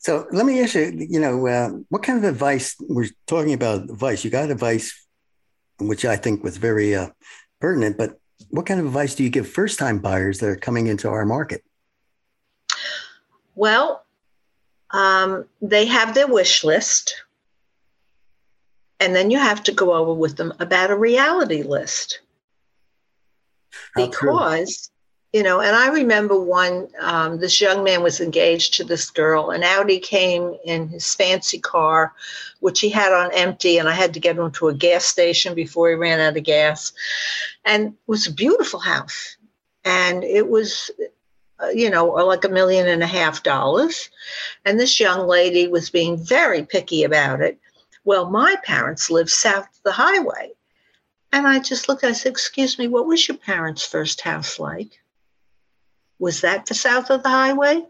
So 0.02 0.26
let 0.32 0.48
me 0.48 0.60
ask 0.62 0.74
you, 0.74 0.92
you 0.98 1.20
know, 1.20 1.46
uh, 1.46 1.70
what 1.90 2.02
kind 2.02 2.18
of 2.18 2.24
advice 2.24 2.76
we're 2.80 3.10
talking 3.28 3.54
about 3.54 3.84
advice? 3.84 4.26
You 4.26 4.32
got 4.32 4.50
advice, 4.50 5.08
which 5.80 6.06
I 6.06 6.16
think 6.16 6.44
was 6.44 6.58
very 6.58 6.96
uh, 6.96 7.10
pertinent, 7.60 8.00
but 8.00 8.20
what 8.50 8.66
kind 8.66 8.80
of 8.80 8.88
advice 8.88 9.14
do 9.14 9.24
you 9.24 9.30
give 9.30 9.48
first 9.48 9.78
time 9.78 10.00
buyers 10.00 10.40
that 10.40 10.50
are 10.50 10.56
coming 10.56 10.88
into 10.88 11.08
our 11.08 11.24
market? 11.24 11.64
Well, 13.54 14.04
um, 14.90 15.46
they 15.62 15.86
have 15.86 16.16
their 16.16 16.28
wish 16.28 16.64
list. 16.64 17.24
And 19.00 19.16
then 19.16 19.30
you 19.30 19.38
have 19.38 19.62
to 19.64 19.72
go 19.72 19.94
over 19.94 20.14
with 20.14 20.36
them 20.36 20.52
about 20.60 20.90
a 20.90 20.98
reality 20.98 21.62
list. 21.62 22.22
because 23.96 24.91
you 25.34 25.44
know, 25.44 25.62
and 25.62 25.74
I 25.74 25.88
remember 25.88 26.38
one, 26.38 26.90
um, 27.00 27.40
this 27.40 27.62
young 27.62 27.86
man 27.86 28.04
was 28.04 28.20
engaged 28.20 28.74
to 28.74 28.84
this 28.84 29.10
girl, 29.10 29.52
and 29.52 29.64
out 29.64 29.90
he 29.90 30.00
came 30.00 30.58
in 30.66 30.90
his 30.90 31.16
fancy 31.16 31.58
car, 31.58 32.14
which 32.60 32.82
he 32.82 32.90
had 32.90 33.14
on 33.14 33.34
empty, 33.34 33.78
and 33.78 33.88
I 33.88 33.94
had 33.94 34.14
to 34.14 34.20
get 34.20 34.38
him 34.38 34.52
to 34.52 34.68
a 34.68 34.74
gas 34.74 35.06
station 35.06 35.56
before 35.56 35.90
he 35.90 35.96
ran 35.96 36.20
out 36.20 36.36
of 36.36 36.44
gas. 36.44 36.92
And 37.64 37.88
it 37.88 37.94
was 38.08 38.28
a 38.28 38.34
beautiful 38.34 38.82
house. 38.82 39.38
And 39.86 40.26
it 40.26 40.50
was, 40.50 40.92
uh, 41.64 41.70
you 41.70 41.90
know, 41.90 42.08
like 42.08 42.44
a 42.44 42.50
million 42.50 42.90
and 42.90 43.02
a 43.02 43.08
half 43.08 43.42
dollars. 43.42 44.10
And 44.66 44.78
this 44.78 45.00
young 45.00 45.28
lady 45.28 45.66
was 45.70 45.90
being 45.90 46.18
very 46.18 46.64
picky 46.66 47.06
about 47.06 47.40
it. 47.40 47.58
Well, 48.04 48.30
my 48.30 48.58
parents 48.66 49.10
lived 49.10 49.30
south 49.30 49.64
of 49.64 49.84
the 49.86 49.94
highway. 49.94 50.52
And 51.32 51.48
I 51.48 51.60
just 51.60 51.88
looked, 51.88 52.04
I 52.04 52.12
said, 52.12 52.34
Excuse 52.34 52.78
me, 52.78 52.90
what 52.90 53.08
was 53.08 53.30
your 53.30 53.38
parents' 53.38 53.86
first 53.86 54.20
house 54.20 54.60
like? 54.60 55.00
Was 56.22 56.42
that 56.42 56.68
the 56.68 56.76
south 56.76 57.10
of 57.10 57.24
the 57.24 57.30
highway? 57.30 57.84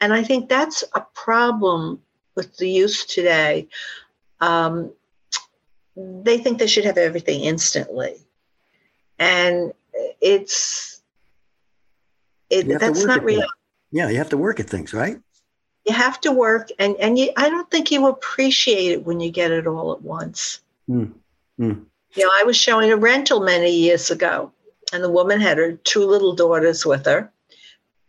And 0.00 0.14
I 0.14 0.22
think 0.22 0.48
that's 0.48 0.84
a 0.94 1.00
problem 1.14 2.00
with 2.36 2.56
the 2.56 2.70
youth 2.70 3.06
today. 3.08 3.68
Um, 4.40 4.92
they 5.96 6.38
think 6.38 6.58
they 6.58 6.68
should 6.68 6.84
have 6.84 6.96
everything 6.96 7.40
instantly. 7.40 8.14
And 9.18 9.72
it's, 10.20 11.02
it, 12.50 12.68
that's 12.78 13.04
not 13.04 13.24
real. 13.24 13.48
Yeah, 13.90 14.08
you 14.08 14.18
have 14.18 14.30
to 14.30 14.38
work 14.38 14.60
at 14.60 14.70
things, 14.70 14.94
right? 14.94 15.18
You 15.84 15.92
have 15.92 16.20
to 16.20 16.30
work, 16.30 16.68
and 16.78 16.94
and 16.96 17.18
you, 17.18 17.32
I 17.36 17.50
don't 17.50 17.68
think 17.68 17.90
you 17.90 18.06
appreciate 18.06 18.92
it 18.92 19.04
when 19.04 19.18
you 19.18 19.30
get 19.30 19.50
it 19.50 19.66
all 19.66 19.92
at 19.92 20.02
once. 20.02 20.60
Mm. 20.88 21.12
Mm. 21.58 21.84
You 22.14 22.24
know, 22.24 22.30
I 22.32 22.44
was 22.44 22.56
showing 22.56 22.92
a 22.92 22.96
rental 22.96 23.40
many 23.40 23.70
years 23.74 24.10
ago, 24.10 24.52
and 24.92 25.02
the 25.02 25.10
woman 25.10 25.40
had 25.40 25.58
her 25.58 25.72
two 25.72 26.06
little 26.06 26.34
daughters 26.34 26.86
with 26.86 27.04
her, 27.06 27.32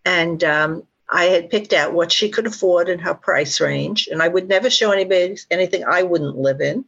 and 0.05 0.43
um, 0.43 0.83
I 1.09 1.25
had 1.25 1.49
picked 1.49 1.73
out 1.73 1.93
what 1.93 2.11
she 2.11 2.29
could 2.29 2.47
afford 2.47 2.89
in 2.89 2.99
her 2.99 3.13
price 3.13 3.61
range, 3.61 4.07
and 4.07 4.21
I 4.21 4.27
would 4.27 4.47
never 4.47 4.69
show 4.69 4.91
anybody 4.91 5.37
anything 5.51 5.83
I 5.85 6.03
wouldn't 6.03 6.37
live 6.37 6.61
in. 6.61 6.85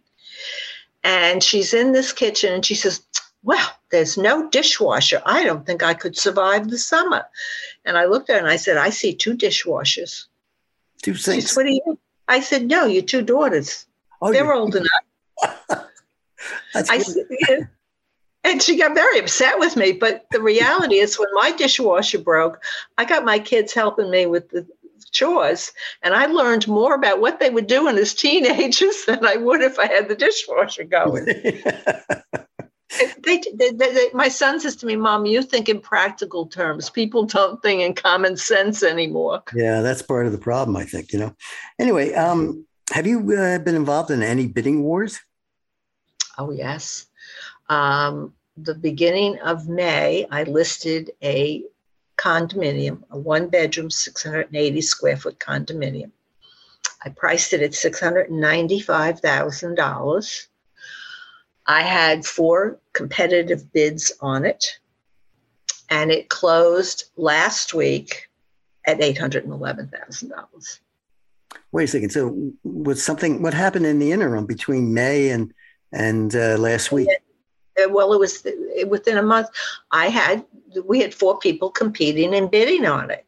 And 1.04 1.44
she's 1.44 1.74
in 1.74 1.92
this 1.92 2.12
kitchen, 2.12 2.54
and 2.54 2.66
she 2.66 2.76
says, 2.76 3.04
"Well, 3.44 3.70
there's 3.92 4.18
no 4.18 4.50
dishwasher. 4.50 5.22
I 5.26 5.44
don't 5.44 5.66
think 5.66 5.84
I 5.84 5.94
could 5.94 6.18
survive 6.18 6.70
the 6.70 6.80
summer." 6.80 7.26
And 7.86 7.98
I 7.98 8.06
looked 8.06 8.30
at 8.30 8.36
her 8.36 8.40
and 8.40 8.50
I 8.50 8.56
said, 8.56 8.78
"I 8.78 8.90
see 8.90 9.14
two 9.14 9.36
dishwashers." 9.36 10.26
Two. 11.04 11.16
Said, 11.16 11.44
what 11.56 11.66
are 11.68 11.70
you? 11.70 12.00
I 12.28 12.40
said, 12.40 12.68
"No, 12.68 12.86
your 12.86 13.04
two 13.04 13.22
daughters. 13.22 13.86
Oh, 14.22 14.34
They're 14.34 14.54
old 14.54 14.76
enough." 14.76 14.90
I 16.76 16.98
said, 16.98 17.70
and 18.46 18.62
she 18.62 18.78
got 18.78 18.94
very 18.94 19.20
upset 19.20 19.60
with 19.60 19.76
me. 19.76 19.92
But 19.92 20.26
the 20.32 20.42
reality 20.42 20.96
is, 20.96 21.20
when 21.20 21.34
my 21.34 21.52
dishwasher 21.52 22.20
broke, 22.20 22.64
I 22.98 23.06
got 23.06 23.26
my 23.26 23.40
kids 23.40 23.74
helping 23.74 24.10
me 24.12 24.28
with 24.28 24.50
the 24.50 24.66
chores, 25.12 25.74
and 26.04 26.14
I 26.14 26.28
learned 26.28 26.68
more 26.68 26.94
about 26.94 27.20
what 27.20 27.40
they 27.40 27.50
were 27.50 27.62
doing 27.62 27.98
as 27.98 28.14
teenagers 28.14 29.06
than 29.06 29.26
I 29.26 29.38
would 29.38 29.62
if 29.62 29.80
I 29.80 29.88
had 29.88 30.08
the 30.08 30.16
dishwasher 30.16 30.84
going. 30.84 31.26
they, 33.24 33.42
they, 33.54 33.72
they, 33.72 34.10
my 34.14 34.28
son 34.28 34.60
says 34.60 34.76
to 34.78 34.86
me, 34.86 34.96
"Mom, 34.96 35.26
you 35.26 35.42
think 35.42 35.68
in 35.68 35.80
practical 35.80 36.46
terms. 36.46 36.90
People 36.90 37.26
don't 37.26 37.62
think 37.64 37.82
in 37.82 37.96
common 37.96 38.38
sense 38.38 38.84
anymore." 38.84 39.42
Yeah, 39.56 39.82
that's 39.82 40.04
part 40.04 40.28
of 40.28 40.32
the 40.32 40.38
problem, 40.38 40.78
I 40.78 40.86
think. 40.86 41.12
You 41.12 41.20
know. 41.20 41.36
Anyway, 41.80 42.14
um, 42.14 42.66
have 42.92 43.08
you 43.08 43.20
uh, 43.36 43.58
been 43.60 43.76
involved 43.76 44.12
in 44.12 44.22
any 44.22 44.48
bidding 44.48 44.84
wars? 44.84 45.20
Oh 46.38 46.52
yes. 46.52 47.08
Um, 47.70 48.34
the 48.58 48.76
beginning 48.76 49.40
of 49.40 49.68
May, 49.68 50.26
I 50.32 50.44
listed 50.44 51.12
a 51.22 51.66
condominium, 52.18 53.04
a 53.12 53.18
one 53.18 53.50
bedroom, 53.50 53.90
680 53.90 54.82
square 54.82 55.18
foot 55.18 55.38
condominium. 55.40 56.12
I 57.04 57.10
priced 57.10 57.52
it 57.54 57.62
at 57.62 57.72
$695,000. 57.72 60.48
I 61.68 61.82
had 61.82 62.24
four 62.26 62.80
competitive 62.94 63.74
bids 63.74 64.12
on 64.22 64.46
it, 64.46 64.78
and 65.90 66.12
it 66.12 66.30
closed 66.30 67.06
last 67.18 67.74
week 67.74 68.30
at 68.88 69.00
$811,000. 69.00 70.80
Wait 71.72 71.84
a 71.84 71.88
second. 71.88 72.12
So, 72.12 72.52
was 72.64 73.04
something, 73.04 73.42
what 73.42 73.56
happened 73.56 73.86
in 73.86 74.00
the 74.00 74.12
interim 74.12 74.46
between 74.46 74.94
May 74.94 75.30
and, 75.30 75.54
and 75.92 76.36
uh, 76.36 76.58
last 76.58 76.92
week? 76.92 77.08
Uh, 77.82 77.90
well, 77.90 78.14
it 78.14 78.20
was 78.20 78.46
within 78.88 79.18
a 79.18 79.24
month. 79.24 79.50
I 79.92 80.08
had 80.08 80.46
we 80.86 81.02
had 81.02 81.14
four 81.14 81.40
people 81.40 81.70
competing 81.70 82.34
and 82.36 82.52
bidding 82.52 82.86
on 82.86 83.12
it, 83.12 83.26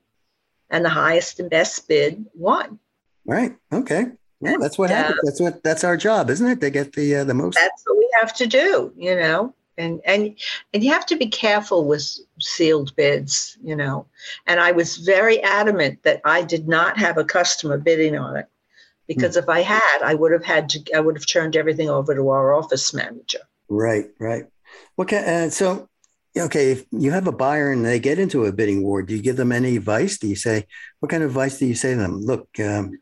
and 0.70 0.84
the 0.84 0.90
highest 0.90 1.40
and 1.40 1.50
best 1.50 1.88
bid 1.88 2.26
won. 2.34 2.80
Right. 3.26 3.56
Okay. 3.72 4.08
Yeah, 4.40 4.58
that's 4.60 4.78
what 4.78 4.90
happens. 4.90 5.20
That's 5.24 5.42
what 5.42 5.64
that's 5.64 5.84
our 5.84 5.98
job, 5.98 6.30
isn't 6.30 6.48
it? 6.48 6.62
To 6.62 6.70
get 6.70 6.94
the 6.94 7.18
uh, 7.18 7.24
the 7.24 7.34
most. 7.34 7.56
That's 7.56 7.84
what 7.88 7.98
we 7.98 8.10
have 8.20 8.34
to 8.36 8.48
do, 8.48 8.94
you 8.96 9.16
know. 9.16 9.54
And 9.80 10.00
and 10.06 10.36
and 10.74 10.84
you 10.84 10.92
have 10.92 11.06
to 11.08 11.16
be 11.16 11.28
careful 11.28 11.88
with 11.88 12.08
sealed 12.40 12.96
bids, 12.96 13.58
you 13.64 13.76
know. 13.76 14.06
And 14.46 14.60
I 14.60 14.72
was 14.72 14.98
very 14.98 15.42
adamant 15.42 16.04
that 16.04 16.22
I 16.24 16.44
did 16.44 16.68
not 16.68 16.98
have 16.98 17.18
a 17.18 17.26
customer 17.26 17.78
bidding 17.78 18.18
on 18.18 18.38
it, 18.38 18.48
because 19.08 19.36
hmm. 19.36 19.40
if 19.40 19.50
I 19.50 19.62
had, 19.62 20.00
I 20.04 20.14
would 20.14 20.32
have 20.32 20.46
had 20.46 20.70
to. 20.70 20.84
I 20.96 21.00
would 21.00 21.16
have 21.16 21.28
turned 21.28 21.56
everything 21.56 21.90
over 21.90 22.14
to 22.14 22.30
our 22.30 22.54
office 22.54 22.94
manager. 22.94 23.40
Right, 23.70 24.06
right. 24.20 24.46
Okay, 25.00 25.46
uh, 25.46 25.50
so 25.50 25.90
okay, 26.38 26.72
if 26.72 26.86
you 26.92 27.12
have 27.12 27.28
a 27.28 27.32
buyer 27.32 27.72
and 27.72 27.86
they 27.86 28.00
get 28.00 28.20
into 28.20 28.46
a 28.46 28.52
bidding 28.52 28.84
war, 28.84 29.02
do 29.02 29.16
you 29.16 29.22
give 29.22 29.38
them 29.38 29.52
any 29.52 29.78
advice? 29.78 30.18
Do 30.18 30.28
you 30.28 30.36
say 30.36 30.66
what 31.00 31.10
kind 31.10 31.24
of 31.24 31.32
advice 31.32 31.60
do 31.60 31.66
you 31.66 31.76
say 31.76 31.94
to 31.94 32.00
them? 32.00 32.22
Look, 32.22 32.48
um, 32.60 32.98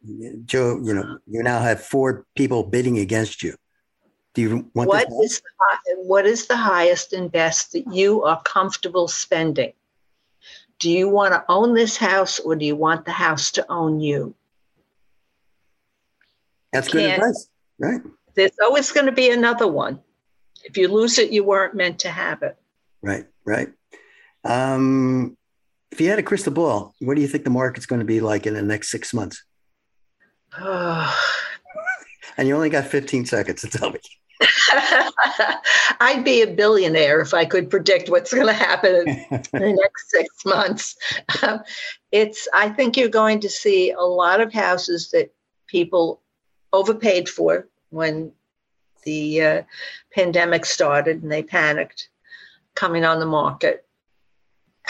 Joe, 0.46 0.80
you 0.84 0.94
know, 0.94 1.18
you 1.28 1.44
now 1.44 1.60
have 1.60 1.82
four 1.82 2.26
people 2.36 2.64
bidding 2.64 3.00
against 3.00 3.44
you. 3.44 3.56
Do 4.34 4.42
you 4.42 4.72
want 4.74 4.90
what 4.90 5.08
is 5.24 5.42
the, 5.42 5.96
what 6.04 6.26
is 6.26 6.48
the 6.48 6.58
highest 6.58 7.14
and 7.14 7.32
best 7.32 7.72
that 7.72 7.92
you 7.92 8.24
are 8.24 8.42
comfortable 8.44 9.08
spending? 9.08 9.74
Do 10.80 10.90
you 10.90 11.08
want 11.08 11.34
to 11.34 11.44
own 11.48 11.74
this 11.74 11.96
house 11.96 12.40
or 12.40 12.56
do 12.56 12.66
you 12.66 12.76
want 12.76 13.06
the 13.06 13.12
house 13.12 13.52
to 13.52 13.66
own 13.72 14.02
you? 14.02 14.36
That's 16.74 16.90
good 16.90 17.06
advice, 17.06 17.48
right? 17.80 18.02
There's 18.36 18.58
always 18.62 18.92
going 18.92 19.06
to 19.06 19.14
be 19.14 19.30
another 19.32 19.68
one. 19.68 20.02
If 20.66 20.78
you 20.78 20.88
lose 20.88 21.18
it, 21.18 21.32
you 21.32 21.44
weren't 21.44 21.76
meant 21.76 22.00
to 22.00 22.10
have 22.10 22.42
it. 22.42 22.58
Right, 23.02 23.26
right. 23.46 23.70
Um, 24.44 25.38
if 25.92 26.02
you 26.02 26.10
had 26.10 26.20
a 26.20 26.24
crystal 26.24 26.52
ball, 26.52 26.94
what 27.00 27.16
do 27.16 27.22
you 27.22 27.28
think 27.28 27.44
the 27.44 27.50
market's 27.50 27.86
going 27.86 28.00
to 28.00 28.06
be 28.06 28.20
like 28.20 28.46
in 28.46 28.54
the 28.54 28.62
next 28.62 28.90
six 28.90 29.14
months? 29.14 29.44
and 30.58 31.08
you 32.48 32.56
only 32.56 32.70
got 32.70 32.86
15 32.86 33.26
seconds 33.26 33.62
to 33.62 33.70
tell 33.70 33.92
me. 33.92 34.00
I'd 36.02 36.24
be 36.24 36.42
a 36.42 36.48
billionaire 36.48 37.22
if 37.22 37.34
I 37.34 37.46
could 37.46 37.70
predict 37.70 38.10
what's 38.10 38.34
going 38.34 38.48
to 38.48 38.54
happen 38.54 39.08
in 39.08 39.08
the 39.54 39.78
next 39.82 40.10
six 40.10 40.28
months. 40.46 40.96
Um, 41.42 41.62
it's. 42.12 42.48
I 42.54 42.70
think 42.70 42.98
you're 42.98 43.08
going 43.08 43.40
to 43.42 43.50
see 43.50 43.92
a 43.92 44.02
lot 44.02 44.42
of 44.42 44.52
houses 44.54 45.12
that 45.12 45.34
people 45.68 46.22
overpaid 46.74 47.30
for 47.30 47.68
when 47.90 48.34
the 49.06 49.42
uh, 49.42 49.62
pandemic 50.14 50.66
started 50.66 51.24
and 51.24 51.32
they 51.32 51.44
panicked 51.44 52.10
coming 52.76 53.06
on 53.06 53.20
the 53.20 53.26
market 53.26 53.86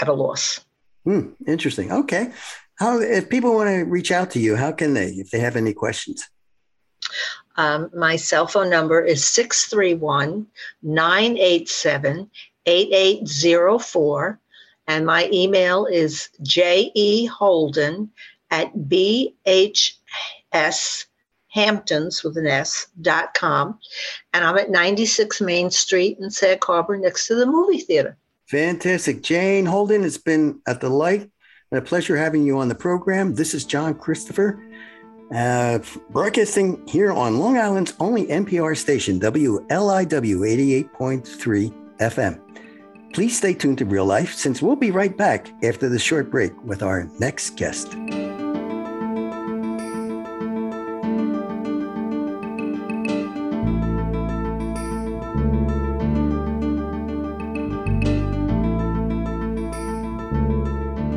at 0.01 0.07
a 0.07 0.13
loss. 0.13 0.61
Hmm, 1.03 1.29
interesting. 1.47 1.91
Okay. 1.91 2.31
How, 2.75 2.99
if 2.99 3.29
people 3.29 3.53
want 3.55 3.69
to 3.69 3.83
reach 3.85 4.11
out 4.11 4.31
to 4.31 4.39
you, 4.39 4.55
how 4.55 4.71
can 4.71 4.93
they, 4.93 5.09
if 5.11 5.31
they 5.31 5.39
have 5.39 5.55
any 5.55 5.73
questions? 5.73 6.27
Um, 7.57 7.89
my 7.95 8.15
cell 8.17 8.47
phone 8.47 8.69
number 8.69 9.01
is 9.01 9.23
631 9.25 10.47
987 10.81 12.29
8804. 12.65 14.39
And 14.87 15.05
my 15.05 15.29
email 15.31 15.85
is 15.85 16.29
jeholden 16.41 18.11
at 18.51 18.75
bhs 18.75 19.95
hamptons 21.55 22.23
with 22.23 22.37
an 22.37 22.45
S 22.45 22.87
dot 23.01 23.33
com. 23.33 23.79
And 24.33 24.43
I'm 24.43 24.57
at 24.57 24.69
96 24.69 25.41
Main 25.41 25.71
Street 25.71 26.17
in 26.19 26.29
Sag 26.29 26.63
Harbor 26.63 26.97
next 26.97 27.27
to 27.27 27.35
the 27.35 27.45
movie 27.45 27.79
theater. 27.79 28.17
Fantastic. 28.47 29.23
Jane 29.23 29.65
Holden, 29.65 30.03
it's 30.03 30.19
been 30.19 30.59
a 30.67 30.75
delight 30.75 31.31
and 31.71 31.79
a 31.79 31.81
pleasure 31.81 32.15
having 32.15 32.43
you 32.43 32.59
on 32.59 32.67
the 32.67 32.75
program. 32.75 33.33
This 33.33 33.55
is 33.55 33.65
John 33.65 33.95
Christopher, 33.95 34.61
uh, 35.33 35.79
broadcasting 36.11 36.85
here 36.87 37.11
on 37.11 37.39
Long 37.39 37.57
Island's 37.57 37.95
only 37.99 38.27
NPR 38.27 38.77
station, 38.77 39.19
WLIW 39.19 40.85
88.3 40.91 41.73
FM. 41.97 42.41
Please 43.13 43.37
stay 43.37 43.53
tuned 43.53 43.77
to 43.77 43.85
Real 43.85 44.05
Life 44.05 44.33
since 44.33 44.61
we'll 44.61 44.75
be 44.75 44.91
right 44.91 45.15
back 45.15 45.47
after 45.63 45.87
the 45.87 45.97
short 45.97 46.29
break 46.29 46.51
with 46.63 46.83
our 46.83 47.09
next 47.17 47.55
guest. 47.55 47.95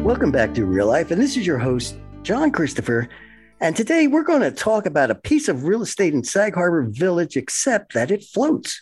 Welcome 0.03 0.31
back 0.31 0.55
to 0.55 0.65
Real 0.65 0.87
Life. 0.87 1.11
And 1.11 1.21
this 1.21 1.37
is 1.37 1.47
your 1.47 1.59
host, 1.59 1.99
John 2.23 2.51
Christopher. 2.51 3.09
And 3.61 3.77
today 3.77 4.07
we're 4.07 4.23
going 4.23 4.41
to 4.41 4.51
talk 4.51 4.87
about 4.87 5.11
a 5.11 5.15
piece 5.15 5.49
of 5.49 5.65
real 5.65 5.83
estate 5.83 6.15
in 6.15 6.25
Sag 6.25 6.55
Harbor 6.55 6.83
Village, 6.89 7.37
except 7.37 7.93
that 7.93 8.11
it 8.11 8.25
floats. 8.25 8.81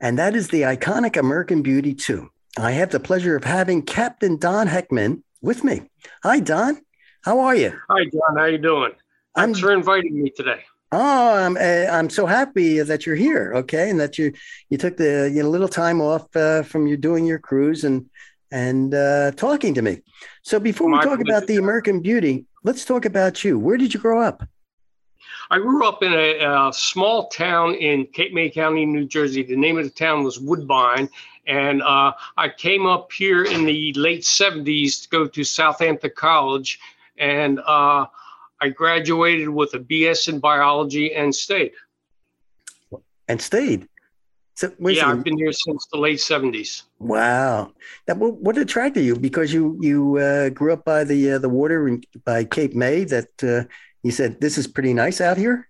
And 0.00 0.18
that 0.18 0.34
is 0.34 0.48
the 0.48 0.62
iconic 0.62 1.16
American 1.16 1.62
Beauty 1.62 1.94
2. 1.94 2.28
I 2.58 2.72
have 2.72 2.90
the 2.90 3.00
pleasure 3.00 3.36
of 3.36 3.44
having 3.44 3.82
Captain 3.82 4.36
Don 4.38 4.66
Heckman 4.66 5.22
with 5.40 5.64
me. 5.64 5.88
Hi, 6.22 6.40
Don. 6.40 6.80
How 7.22 7.40
are 7.40 7.54
you? 7.54 7.72
Hi, 7.88 8.04
John. 8.04 8.36
How 8.36 8.42
are 8.42 8.50
you 8.50 8.58
doing? 8.58 8.92
Thanks 9.34 9.58
I'm, 9.58 9.62
for 9.62 9.72
inviting 9.72 10.22
me 10.22 10.30
today. 10.30 10.64
Oh, 10.92 11.34
I'm 11.34 11.56
uh, 11.56 11.90
I'm 11.90 12.10
so 12.10 12.26
happy 12.26 12.80
that 12.80 13.06
you're 13.06 13.16
here. 13.16 13.52
Okay, 13.56 13.90
and 13.90 13.98
that 13.98 14.18
you 14.18 14.32
you 14.70 14.78
took 14.78 14.96
the 14.96 15.30
you 15.32 15.42
know, 15.42 15.50
little 15.50 15.68
time 15.68 16.00
off 16.00 16.34
uh, 16.36 16.62
from 16.62 16.86
you 16.86 16.96
doing 16.96 17.26
your 17.26 17.38
cruise 17.38 17.84
and 17.84 18.08
and 18.56 18.94
uh, 18.94 19.32
talking 19.32 19.74
to 19.74 19.82
me. 19.82 20.00
So 20.40 20.58
before 20.58 20.90
we 20.90 20.98
talk 21.02 21.20
about 21.20 21.46
the 21.46 21.56
American 21.56 22.00
Beauty, 22.00 22.46
let's 22.64 22.86
talk 22.86 23.04
about 23.04 23.44
you. 23.44 23.58
Where 23.58 23.76
did 23.76 23.92
you 23.92 24.00
grow 24.00 24.22
up? 24.22 24.48
I 25.50 25.58
grew 25.58 25.86
up 25.86 26.02
in 26.02 26.14
a, 26.14 26.38
a, 26.38 26.72
small 26.72 27.28
town 27.28 27.74
in 27.74 28.06
Cape 28.06 28.32
May 28.32 28.48
County, 28.48 28.86
New 28.86 29.04
Jersey. 29.04 29.42
The 29.42 29.56
name 29.56 29.76
of 29.76 29.84
the 29.84 29.90
town 29.90 30.24
was 30.24 30.40
Woodbine. 30.40 31.10
And 31.46 31.82
uh, 31.82 32.12
I 32.38 32.48
came 32.48 32.86
up 32.86 33.12
here 33.12 33.44
in 33.44 33.66
the 33.66 33.92
late 33.92 34.22
70s 34.22 35.02
to 35.02 35.08
go 35.10 35.28
to 35.28 35.44
Southampton 35.44 36.12
College. 36.16 36.80
And 37.18 37.60
uh, 37.60 38.06
I 38.60 38.68
graduated 38.70 39.50
with 39.50 39.74
a 39.74 39.80
BS 39.80 40.28
in 40.28 40.40
biology 40.40 41.14
and 41.14 41.34
stayed. 41.34 41.72
And 43.28 43.40
stayed? 43.40 43.86
So, 44.56 44.72
yeah, 44.80 45.10
I've 45.10 45.22
been 45.22 45.36
here 45.36 45.52
since 45.52 45.86
the 45.92 45.98
late 45.98 46.18
70s. 46.18 46.84
Wow. 46.98 47.72
That, 48.06 48.16
what, 48.16 48.36
what 48.36 48.56
attracted 48.56 49.04
you? 49.04 49.14
Because 49.14 49.52
you 49.52 49.78
you 49.82 50.16
uh, 50.16 50.48
grew 50.48 50.72
up 50.72 50.82
by 50.82 51.04
the 51.04 51.32
uh, 51.32 51.38
the 51.38 51.48
water 51.50 51.86
in, 51.86 52.02
by 52.24 52.44
Cape 52.44 52.74
May 52.74 53.04
that 53.04 53.28
uh, 53.44 53.68
you 54.02 54.10
said 54.10 54.40
this 54.40 54.56
is 54.56 54.66
pretty 54.66 54.94
nice 54.94 55.20
out 55.20 55.36
here. 55.36 55.68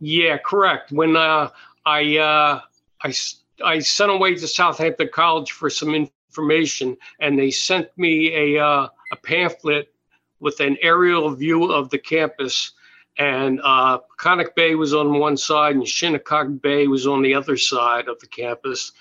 Yeah, 0.00 0.38
correct. 0.38 0.90
When 0.90 1.16
uh, 1.16 1.50
I 1.84 2.16
uh, 2.16 2.60
I 3.02 3.14
I 3.62 3.78
sent 3.80 4.10
away 4.10 4.34
to 4.36 4.48
Southampton 4.48 5.10
College 5.12 5.52
for 5.52 5.68
some 5.68 5.94
information, 5.94 6.96
and 7.20 7.38
they 7.38 7.50
sent 7.50 7.88
me 7.98 8.34
a 8.34 8.64
uh, 8.64 8.88
a 9.12 9.16
pamphlet 9.16 9.92
with 10.40 10.60
an 10.60 10.78
aerial 10.80 11.30
view 11.34 11.70
of 11.70 11.90
the 11.90 11.98
campus. 11.98 12.72
And 13.16 13.60
uh, 13.62 13.98
Peconic 13.98 14.54
Bay 14.54 14.74
was 14.74 14.92
on 14.92 15.18
one 15.18 15.36
side, 15.36 15.76
and 15.76 15.86
Shinnecock 15.86 16.60
Bay 16.60 16.88
was 16.88 17.06
on 17.06 17.22
the 17.22 17.34
other 17.34 17.56
side 17.56 18.08
of 18.08 18.18
the 18.20 18.26
campus. 18.26 18.92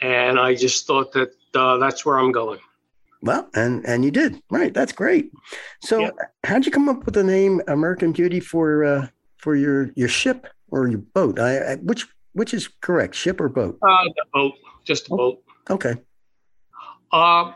And 0.00 0.38
I 0.38 0.54
just 0.54 0.86
thought 0.86 1.12
that 1.12 1.34
uh, 1.54 1.76
that's 1.78 2.06
where 2.06 2.18
I'm 2.18 2.32
going. 2.32 2.60
Well, 3.20 3.48
and 3.54 3.84
and 3.84 4.04
you 4.04 4.10
did 4.10 4.40
right. 4.48 4.72
That's 4.72 4.92
great. 4.92 5.32
So, 5.82 5.98
yep. 5.98 6.16
how'd 6.44 6.64
you 6.64 6.70
come 6.70 6.88
up 6.88 7.04
with 7.04 7.14
the 7.14 7.24
name 7.24 7.60
American 7.66 8.12
Beauty 8.12 8.38
for 8.38 8.84
uh, 8.84 9.08
for 9.38 9.56
your 9.56 9.90
your 9.96 10.08
ship 10.08 10.46
or 10.70 10.86
your 10.86 11.00
boat? 11.00 11.40
I, 11.40 11.72
I 11.72 11.76
which 11.76 12.06
which 12.32 12.54
is 12.54 12.68
correct, 12.80 13.16
ship 13.16 13.40
or 13.40 13.48
boat? 13.48 13.76
Uh, 13.82 14.04
the 14.04 14.24
boat, 14.32 14.54
just 14.84 15.08
a 15.10 15.14
oh, 15.14 15.16
boat. 15.16 15.42
Okay. 15.68 15.94
Uh, 17.10 17.52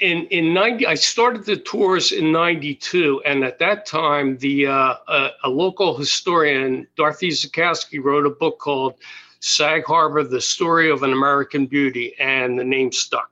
in 0.00 0.26
in 0.26 0.52
ninety, 0.54 0.86
I 0.86 0.94
started 0.94 1.44
the 1.44 1.56
tours 1.56 2.12
in 2.12 2.32
'92, 2.32 3.22
and 3.24 3.44
at 3.44 3.58
that 3.58 3.86
time, 3.86 4.36
the 4.38 4.66
uh, 4.66 4.94
a, 5.08 5.30
a 5.44 5.48
local 5.48 5.96
historian, 5.96 6.86
Dorothy 6.96 7.30
Zaykowski, 7.30 8.02
wrote 8.02 8.26
a 8.26 8.30
book 8.30 8.58
called 8.58 8.94
"Sag 9.40 9.84
Harbor: 9.84 10.24
The 10.24 10.40
Story 10.40 10.90
of 10.90 11.02
an 11.02 11.12
American 11.12 11.66
Beauty," 11.66 12.14
and 12.18 12.58
the 12.58 12.64
name 12.64 12.92
stuck. 12.92 13.30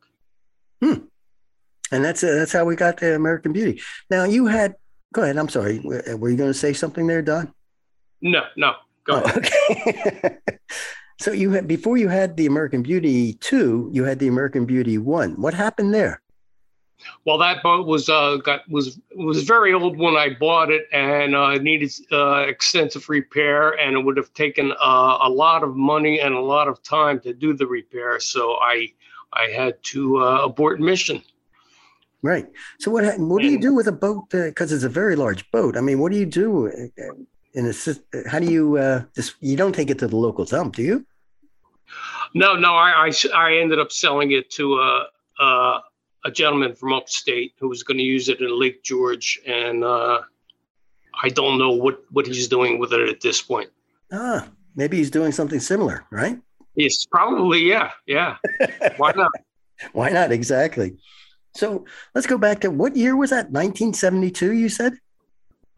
Hmm 0.82 1.06
and 1.90 2.04
that's 2.04 2.22
uh, 2.22 2.34
that's 2.34 2.52
how 2.52 2.64
we 2.64 2.76
got 2.76 2.98
the 2.98 3.14
American 3.14 3.52
Beauty. 3.52 3.80
Now 4.10 4.24
you 4.24 4.46
had 4.46 4.74
go 5.12 5.22
ahead. 5.22 5.36
I'm 5.36 5.48
sorry. 5.48 5.80
Were, 5.80 6.28
you 6.28 6.36
going 6.36 6.50
to 6.50 6.54
say 6.54 6.72
something 6.72 7.06
there, 7.06 7.22
Don? 7.22 7.52
No, 8.20 8.42
no. 8.56 8.74
Go 9.04 9.22
oh, 9.24 9.32
Okay. 9.36 10.36
so 11.20 11.32
you 11.32 11.50
had 11.52 11.66
before 11.66 11.96
you 11.96 12.08
had 12.08 12.36
the 12.36 12.46
American 12.46 12.82
Beauty 12.82 13.34
two, 13.34 13.88
you 13.92 14.04
had 14.04 14.18
the 14.18 14.28
American 14.28 14.66
Beauty 14.66 14.98
one. 14.98 15.40
What 15.40 15.54
happened 15.54 15.94
there? 15.94 16.20
Well, 17.24 17.38
that 17.38 17.62
boat 17.62 17.86
was 17.86 18.08
uh, 18.08 18.36
got 18.36 18.68
was 18.68 18.98
was 19.14 19.44
very 19.44 19.72
old 19.72 19.98
when 19.98 20.16
I 20.16 20.30
bought 20.30 20.70
it, 20.70 20.86
and 20.92 21.34
uh, 21.34 21.58
needed 21.58 21.92
uh, 22.10 22.44
extensive 22.48 23.08
repair, 23.08 23.78
and 23.78 23.96
it 23.96 24.04
would 24.04 24.16
have 24.16 24.32
taken 24.34 24.72
uh, 24.72 25.18
a 25.22 25.28
lot 25.28 25.62
of 25.62 25.76
money 25.76 26.20
and 26.20 26.34
a 26.34 26.40
lot 26.40 26.68
of 26.68 26.82
time 26.82 27.20
to 27.20 27.32
do 27.32 27.54
the 27.54 27.66
repair. 27.66 28.18
So 28.20 28.54
I 28.54 28.88
I 29.32 29.44
had 29.44 29.82
to 29.84 30.18
uh, 30.18 30.40
abort 30.44 30.80
mission. 30.80 31.22
Right. 32.22 32.46
So 32.80 32.90
what 32.90 33.18
what 33.18 33.42
do 33.42 33.48
you 33.48 33.60
do 33.60 33.74
with 33.74 33.86
a 33.86 33.92
boat? 33.92 34.30
Because 34.30 34.72
uh, 34.72 34.74
it's 34.74 34.84
a 34.84 34.88
very 34.88 35.14
large 35.14 35.48
boat. 35.52 35.76
I 35.76 35.80
mean, 35.80 36.00
what 36.00 36.10
do 36.10 36.18
you 36.18 36.26
do 36.26 36.68
uh, 36.68 37.14
in 37.54 37.66
a? 37.66 38.28
How 38.28 38.40
do 38.40 38.50
you? 38.50 38.76
Uh, 38.76 39.04
this, 39.14 39.34
you 39.40 39.56
don't 39.56 39.74
take 39.74 39.90
it 39.90 39.98
to 40.00 40.08
the 40.08 40.16
local 40.16 40.44
dump, 40.44 40.74
do 40.74 40.82
you? 40.82 41.06
No, 42.34 42.56
no. 42.56 42.74
I 42.74 43.06
I, 43.06 43.12
I 43.34 43.56
ended 43.58 43.78
up 43.78 43.92
selling 43.92 44.32
it 44.32 44.50
to 44.52 44.74
a, 44.74 45.06
a, 45.38 45.80
a 46.28 46.30
gentleman 46.30 46.74
from 46.74 46.92
upstate 46.92 47.54
who 47.58 47.68
was 47.68 47.82
going 47.82 47.96
to 47.98 48.04
use 48.04 48.28
it 48.28 48.40
in 48.40 48.60
Lake 48.60 48.82
George, 48.84 49.40
and 49.46 49.82
uh, 49.82 50.20
I 51.22 51.28
don't 51.30 51.58
know 51.58 51.70
what 51.70 52.04
what 52.12 52.26
he's 52.26 52.48
doing 52.48 52.78
with 52.78 52.92
it 52.92 53.08
at 53.08 53.20
this 53.20 53.42
point. 53.42 53.70
Ah, 54.12 54.46
maybe 54.76 54.98
he's 54.98 55.10
doing 55.10 55.32
something 55.32 55.58
similar, 55.58 56.04
right? 56.10 56.38
Yes, 56.74 57.06
probably. 57.10 57.60
Yeah, 57.60 57.90
yeah. 58.06 58.36
Why 58.98 59.12
not? 59.16 59.32
Why 59.92 60.10
not? 60.10 60.30
Exactly. 60.30 60.96
So 61.54 61.86
let's 62.14 62.26
go 62.26 62.38
back 62.38 62.60
to 62.60 62.70
what 62.70 62.94
year 62.94 63.16
was 63.16 63.30
that? 63.30 63.50
1972, 63.50 64.52
you 64.52 64.68
said? 64.68 64.92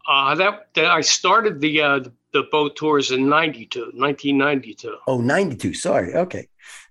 Uh, 0.07 0.35
that, 0.35 0.67
that 0.73 0.85
I 0.85 1.01
started 1.01 1.61
the 1.61 1.81
uh, 1.81 1.99
the 2.33 2.43
boat 2.51 2.75
tours 2.75 3.11
in 3.11 3.29
92, 3.29 3.79
1992. 3.79 4.97
Oh, 5.07 5.21
92. 5.21 5.73
Sorry. 5.73 6.13
Okay. 6.13 6.47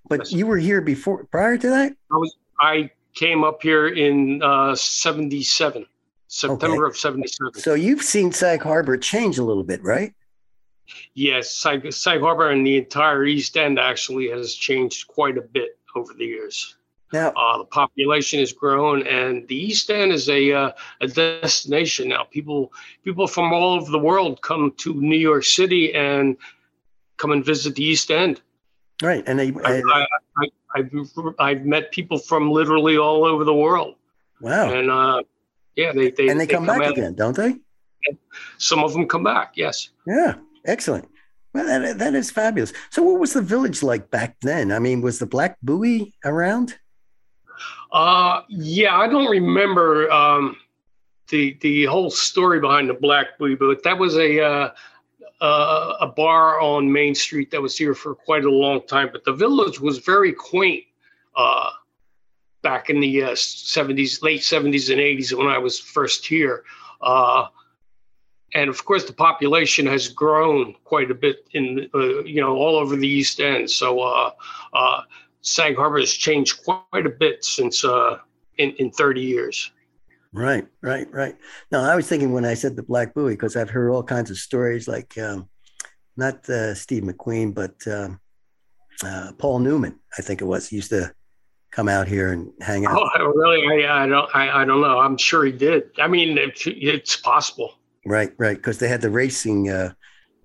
But 0.09 0.19
yes. 0.21 0.31
you 0.33 0.47
were 0.47 0.57
here 0.57 0.81
before, 0.81 1.25
prior 1.25 1.57
to 1.57 1.69
that? 1.69 1.93
I 2.11 2.15
was, 2.15 2.35
I 2.59 2.89
came 3.13 3.43
up 3.43 3.61
here 3.61 3.87
in 3.87 4.41
uh, 4.41 4.75
77, 4.75 5.85
September 6.27 6.85
okay. 6.85 6.91
of 6.91 6.97
77. 6.97 7.53
So 7.55 7.73
you've 7.73 8.01
seen 8.01 8.31
Sag 8.31 8.61
Harbor 8.61 8.97
change 8.97 9.37
a 9.37 9.43
little 9.43 9.63
bit, 9.63 9.83
right? 9.83 10.13
Yes. 11.13 11.51
Sag, 11.51 11.91
Sag 11.93 12.21
Harbor 12.21 12.49
and 12.49 12.65
the 12.65 12.77
entire 12.77 13.25
East 13.25 13.57
End 13.57 13.79
actually 13.79 14.29
has 14.29 14.53
changed 14.53 15.07
quite 15.07 15.37
a 15.37 15.41
bit 15.41 15.77
over 15.95 16.13
the 16.13 16.25
years. 16.25 16.75
Now, 17.13 17.33
uh, 17.35 17.57
the 17.57 17.65
population 17.65 18.39
has 18.39 18.53
grown, 18.53 19.05
and 19.05 19.45
the 19.47 19.55
East 19.55 19.89
End 19.89 20.13
is 20.13 20.29
a 20.29 20.53
uh, 20.53 20.71
a 21.01 21.07
destination 21.07 22.07
now. 22.07 22.23
People 22.23 22.71
people 23.03 23.27
from 23.27 23.51
all 23.51 23.73
over 23.73 23.91
the 23.91 23.99
world 23.99 24.41
come 24.41 24.73
to 24.77 24.93
New 24.93 25.17
York 25.17 25.43
City 25.43 25.93
and 25.93 26.37
come 27.17 27.31
and 27.31 27.43
visit 27.43 27.75
the 27.75 27.83
East 27.83 28.11
End. 28.11 28.41
Right, 29.01 29.23
and 29.25 29.39
they, 29.39 29.51
I, 29.65 29.81
I, 29.81 30.05
I, 30.75 30.81
have 30.83 31.35
I've 31.39 31.65
met 31.65 31.91
people 31.91 32.19
from 32.19 32.51
literally 32.51 32.97
all 32.97 33.25
over 33.25 33.43
the 33.43 33.53
world. 33.53 33.95
Wow, 34.41 34.71
and 34.71 34.91
uh, 34.91 35.23
yeah, 35.75 35.91
they, 35.91 36.11
they 36.11 36.29
and 36.29 36.39
they, 36.39 36.45
they 36.45 36.53
come, 36.53 36.65
come, 36.65 36.79
back 36.79 36.91
again, 36.91 37.15
don't 37.15 37.35
they? 37.35 37.55
Some 38.57 38.83
of 38.83 38.93
them 38.93 39.07
come 39.07 39.23
back. 39.23 39.53
Yes. 39.55 39.89
Yeah, 40.05 40.35
excellent. 40.65 41.07
Well, 41.53 41.65
that, 41.65 41.97
that 41.97 42.15
is 42.15 42.31
fabulous. 42.31 42.73
So, 42.89 43.01
what 43.03 43.19
was 43.19 43.33
the 43.33 43.41
village 43.41 43.83
like 43.83 44.09
back 44.09 44.37
then? 44.41 44.71
I 44.71 44.79
mean, 44.79 45.01
was 45.01 45.19
the 45.19 45.25
Black 45.25 45.57
Buoy 45.61 46.13
around? 46.23 46.75
Uh, 47.91 48.41
yeah, 48.49 48.97
I 48.97 49.07
don't 49.07 49.29
remember 49.29 50.09
um, 50.11 50.55
the 51.29 51.57
the 51.61 51.85
whole 51.85 52.09
story 52.09 52.59
behind 52.59 52.89
the 52.89 52.93
Black 52.93 53.37
Buoy, 53.37 53.55
but 53.55 53.83
that 53.83 53.97
was 53.97 54.15
a 54.17 54.41
uh, 54.41 54.69
uh, 55.41 55.97
a 55.99 56.07
bar 56.07 56.61
on 56.61 56.91
Main 56.91 57.15
Street 57.15 57.49
that 57.51 57.61
was 57.61 57.75
here 57.75 57.95
for 57.95 58.13
quite 58.13 58.45
a 58.45 58.49
long 58.49 58.85
time. 58.85 59.09
But 59.11 59.25
the 59.25 59.33
village 59.33 59.79
was 59.79 59.97
very 59.97 60.31
quaint 60.31 60.83
uh, 61.35 61.71
back 62.61 62.91
in 62.91 62.99
the 62.99 63.23
uh, 63.23 63.29
70s, 63.31 64.21
late 64.21 64.41
70s 64.41 64.91
and 64.91 65.01
80s 65.01 65.35
when 65.35 65.47
I 65.47 65.57
was 65.57 65.79
first 65.79 66.25
here. 66.27 66.63
Uh, 67.01 67.47
and 68.53 68.69
of 68.69 68.85
course, 68.85 69.05
the 69.05 69.13
population 69.13 69.87
has 69.87 70.09
grown 70.09 70.75
quite 70.83 71.09
a 71.09 71.15
bit 71.15 71.47
in, 71.53 71.89
uh, 71.95 72.23
you 72.23 72.41
know, 72.41 72.55
all 72.55 72.75
over 72.75 72.95
the 72.95 73.07
East 73.07 73.39
End. 73.39 73.69
So 73.69 73.99
uh, 74.01 75.01
Sag 75.41 75.75
Harbor 75.75 75.99
has 75.99 76.11
changed 76.11 76.63
quite 76.63 77.05
a 77.05 77.09
bit 77.09 77.43
since 77.43 77.83
in 77.83 78.71
in 78.73 78.91
30 78.91 79.21
years. 79.21 79.71
Right, 80.33 80.65
right, 80.81 81.11
right. 81.11 81.35
Now, 81.71 81.83
I 81.83 81.95
was 81.95 82.07
thinking 82.07 82.31
when 82.31 82.45
I 82.45 82.53
said 82.53 82.75
the 82.75 82.83
Black 82.83 83.13
Buoy 83.13 83.33
because 83.33 83.55
I've 83.57 83.69
heard 83.69 83.89
all 83.89 84.03
kinds 84.03 84.31
of 84.31 84.37
stories, 84.37 84.87
like 84.87 85.17
um, 85.17 85.49
not 86.15 86.47
uh, 86.49 86.73
Steve 86.73 87.03
McQueen, 87.03 87.53
but 87.53 87.75
um, 87.87 88.19
uh, 89.03 89.33
Paul 89.37 89.59
Newman. 89.59 89.99
I 90.17 90.21
think 90.21 90.41
it 90.41 90.45
was 90.45 90.69
he 90.69 90.77
used 90.77 90.91
to 90.91 91.13
come 91.71 91.89
out 91.89 92.07
here 92.07 92.31
and 92.31 92.51
hang 92.61 92.85
out. 92.85 93.09
Oh, 93.19 93.27
really? 93.27 93.85
I, 93.85 94.03
I 94.03 94.07
don't. 94.07 94.29
I, 94.33 94.61
I, 94.61 94.65
don't 94.65 94.81
know. 94.81 94.99
I'm 94.99 95.17
sure 95.17 95.43
he 95.43 95.51
did. 95.51 95.83
I 95.99 96.07
mean, 96.07 96.37
it, 96.37 96.61
it's 96.65 97.17
possible. 97.17 97.73
Right, 98.05 98.31
right. 98.37 98.55
Because 98.55 98.79
they 98.79 98.87
had 98.87 99.01
the 99.01 99.09
racing 99.09 99.69
uh, 99.69 99.93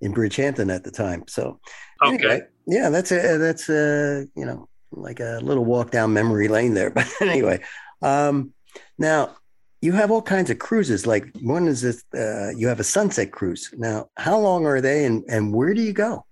in 0.01 0.13
Bridgehampton 0.13 0.73
at 0.73 0.83
the 0.83 0.91
time. 0.91 1.23
So, 1.27 1.59
okay. 2.03 2.15
Anyway, 2.15 2.41
yeah, 2.65 2.89
that's 2.89 3.11
a 3.11 3.37
that's 3.37 3.69
a 3.69 4.25
you 4.35 4.45
know 4.45 4.67
like 4.91 5.19
a 5.19 5.39
little 5.41 5.65
walk 5.65 5.91
down 5.91 6.13
memory 6.13 6.47
lane 6.47 6.73
there. 6.73 6.89
But 6.95 7.07
anyway, 7.21 7.63
um, 8.01 8.53
now 8.97 9.35
you 9.81 9.91
have 9.91 10.11
all 10.11 10.21
kinds 10.21 10.49
of 10.49 10.59
cruises. 10.59 11.05
Like 11.05 11.27
one 11.41 11.67
is 11.67 11.81
this, 11.81 12.03
uh, 12.13 12.49
you 12.49 12.67
have 12.67 12.79
a 12.79 12.83
sunset 12.83 13.31
cruise. 13.31 13.73
Now, 13.77 14.09
how 14.17 14.39
long 14.39 14.65
are 14.65 14.81
they 14.81 15.05
and, 15.05 15.23
and 15.29 15.53
where 15.53 15.73
do 15.73 15.81
you 15.81 15.93
go? 15.93 16.25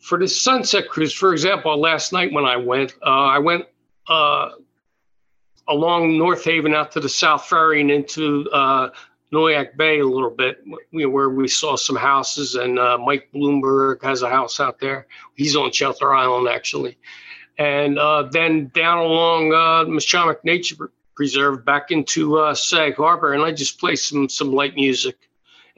For 0.00 0.18
the 0.18 0.28
sunset 0.28 0.88
cruise, 0.88 1.12
for 1.12 1.32
example, 1.32 1.76
last 1.78 2.12
night 2.12 2.32
when 2.32 2.44
I 2.44 2.56
went, 2.56 2.94
uh, 3.04 3.26
I 3.26 3.38
went 3.38 3.64
uh, 4.08 4.50
along 5.68 6.16
North 6.16 6.44
Haven 6.44 6.74
out 6.74 6.92
to 6.92 7.00
the 7.00 7.08
South 7.08 7.46
Ferry 7.46 7.80
and 7.80 7.90
into 7.90 8.48
uh, 8.52 8.90
Noyac 9.32 9.76
Bay 9.76 9.98
a 9.98 10.06
little 10.06 10.30
bit, 10.30 10.62
where 10.92 11.30
we 11.30 11.48
saw 11.48 11.76
some 11.76 11.96
houses, 11.96 12.54
and 12.54 12.78
uh, 12.78 12.96
Mike 12.98 13.28
Bloomberg 13.34 14.00
has 14.04 14.22
a 14.22 14.30
house 14.30 14.60
out 14.60 14.78
there. 14.78 15.08
He's 15.34 15.56
on 15.56 15.72
Shelter 15.72 16.14
Island, 16.14 16.48
actually. 16.48 16.96
And 17.58 17.98
uh, 17.98 18.24
then 18.30 18.70
down 18.74 18.98
along 18.98 19.52
uh, 19.54 20.34
Nature 20.44 20.90
Preserve 21.14 21.64
back 21.64 21.90
into 21.90 22.36
uh, 22.36 22.54
Sag 22.54 22.96
Harbor, 22.96 23.32
and 23.32 23.42
I 23.42 23.50
just 23.50 23.80
play 23.80 23.96
some 23.96 24.28
some 24.28 24.52
light 24.52 24.74
music. 24.74 25.16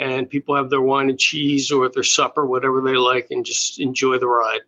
And 0.01 0.29
people 0.29 0.57
have 0.57 0.71
their 0.71 0.81
wine 0.81 1.11
and 1.11 1.19
cheese 1.19 1.71
or 1.73 1.89
their 1.89 2.05
supper, 2.05 2.47
whatever 2.47 2.81
they 2.81 2.97
like, 2.97 3.29
and 3.31 3.45
just 3.45 3.81
enjoy 3.81 4.19
the 4.19 4.29
ride. 4.29 4.61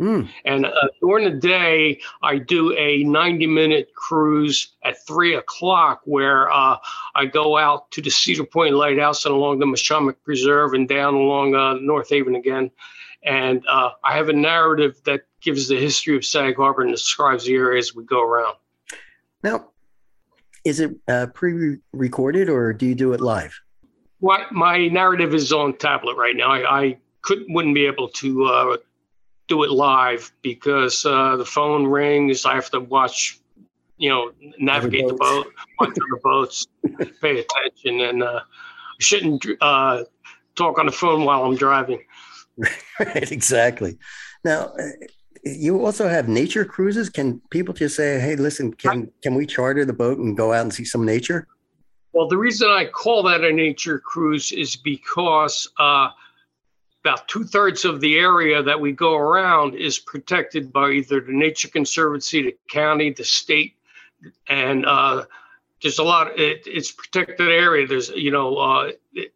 Mm. 0.00 0.28
And 0.44 0.66
uh, 0.66 0.70
during 1.00 1.24
the 1.24 1.38
day, 1.38 2.00
I 2.22 2.38
do 2.38 2.76
a 2.76 3.02
90 3.04 3.46
minute 3.46 3.94
cruise 3.94 4.74
at 4.84 5.04
three 5.06 5.34
o'clock 5.34 6.02
where 6.04 6.52
uh, 6.52 6.76
I 7.14 7.26
go 7.26 7.56
out 7.56 7.90
to 7.92 8.02
the 8.02 8.10
Cedar 8.10 8.44
Point 8.44 8.74
Lighthouse 8.74 9.24
and 9.24 9.34
along 9.34 9.58
the 9.58 9.66
Mashomack 9.66 10.16
Preserve 10.24 10.74
and 10.74 10.88
down 10.88 11.14
along 11.14 11.54
uh, 11.54 11.74
North 11.74 12.10
Haven 12.10 12.34
again. 12.34 12.70
And 13.26 13.62
uh, 13.68 13.90
I 14.04 14.16
have 14.16 14.28
a 14.28 14.32
narrative 14.32 15.00
that 15.04 15.22
gives 15.40 15.68
the 15.68 15.76
history 15.76 16.16
of 16.16 16.24
Sag 16.24 16.56
Harbor 16.56 16.82
and 16.82 16.92
describes 16.92 17.44
the 17.44 17.54
area 17.54 17.78
as 17.78 17.94
we 17.94 18.04
go 18.04 18.22
around. 18.22 18.54
Now, 19.42 19.66
is 20.64 20.80
it 20.80 20.96
uh, 21.08 21.26
pre 21.34 21.78
recorded 21.92 22.48
or 22.48 22.72
do 22.72 22.86
you 22.86 22.94
do 22.94 23.12
it 23.12 23.20
live? 23.20 23.60
My, 24.20 24.46
my 24.50 24.86
narrative 24.88 25.34
is 25.34 25.52
on 25.52 25.76
tablet 25.76 26.16
right 26.16 26.34
now. 26.34 26.50
I, 26.50 26.80
I 26.80 26.98
couldn't, 27.22 27.52
wouldn't 27.52 27.74
be 27.74 27.86
able 27.86 28.08
to 28.08 28.44
uh, 28.44 28.76
do 29.48 29.64
it 29.64 29.70
live 29.70 30.32
because 30.42 31.04
uh, 31.04 31.36
the 31.36 31.44
phone 31.44 31.86
rings. 31.86 32.46
I 32.46 32.54
have 32.54 32.70
to 32.70 32.80
watch, 32.80 33.40
you 33.98 34.08
know, 34.08 34.32
navigate 34.58 35.08
the 35.08 35.14
boat, 35.14 35.52
watch 35.80 35.94
the 35.94 36.20
boats, 36.22 36.66
pay 37.20 37.40
attention, 37.40 38.00
and 38.00 38.22
uh, 38.22 38.40
I 38.44 39.02
shouldn't 39.02 39.44
uh, 39.60 40.04
talk 40.54 40.78
on 40.78 40.86
the 40.86 40.92
phone 40.92 41.24
while 41.24 41.44
I'm 41.44 41.56
driving. 41.56 42.02
right, 43.00 43.30
exactly. 43.30 43.98
Now, 44.44 44.72
uh, 44.78 44.88
you 45.44 45.84
also 45.84 46.08
have 46.08 46.28
nature 46.28 46.64
cruises. 46.64 47.08
Can 47.08 47.40
people 47.50 47.74
just 47.74 47.96
say, 47.96 48.18
"Hey, 48.18 48.36
listen, 48.36 48.72
can 48.72 49.10
can 49.22 49.34
we 49.34 49.46
charter 49.46 49.84
the 49.84 49.92
boat 49.92 50.18
and 50.18 50.36
go 50.36 50.52
out 50.52 50.62
and 50.62 50.74
see 50.74 50.84
some 50.84 51.04
nature?" 51.04 51.46
Well, 52.12 52.28
the 52.28 52.38
reason 52.38 52.68
I 52.68 52.86
call 52.86 53.22
that 53.24 53.44
a 53.44 53.52
nature 53.52 53.98
cruise 53.98 54.50
is 54.50 54.74
because 54.74 55.70
uh, 55.78 56.08
about 57.04 57.28
two 57.28 57.44
thirds 57.44 57.84
of 57.84 58.00
the 58.00 58.16
area 58.16 58.62
that 58.62 58.80
we 58.80 58.90
go 58.90 59.14
around 59.14 59.74
is 59.74 59.98
protected 59.98 60.72
by 60.72 60.90
either 60.90 61.20
the 61.20 61.32
Nature 61.32 61.68
Conservancy, 61.68 62.42
the 62.42 62.56
county, 62.68 63.10
the 63.10 63.22
state, 63.22 63.74
and 64.48 64.84
uh, 64.86 65.24
there's 65.82 65.98
a 65.98 66.02
lot. 66.02 66.36
It, 66.38 66.66
it's 66.66 66.90
protected 66.90 67.48
area. 67.48 67.86
There's 67.86 68.08
you 68.08 68.32
know, 68.32 68.56
uh, 68.56 68.92
it, 69.12 69.32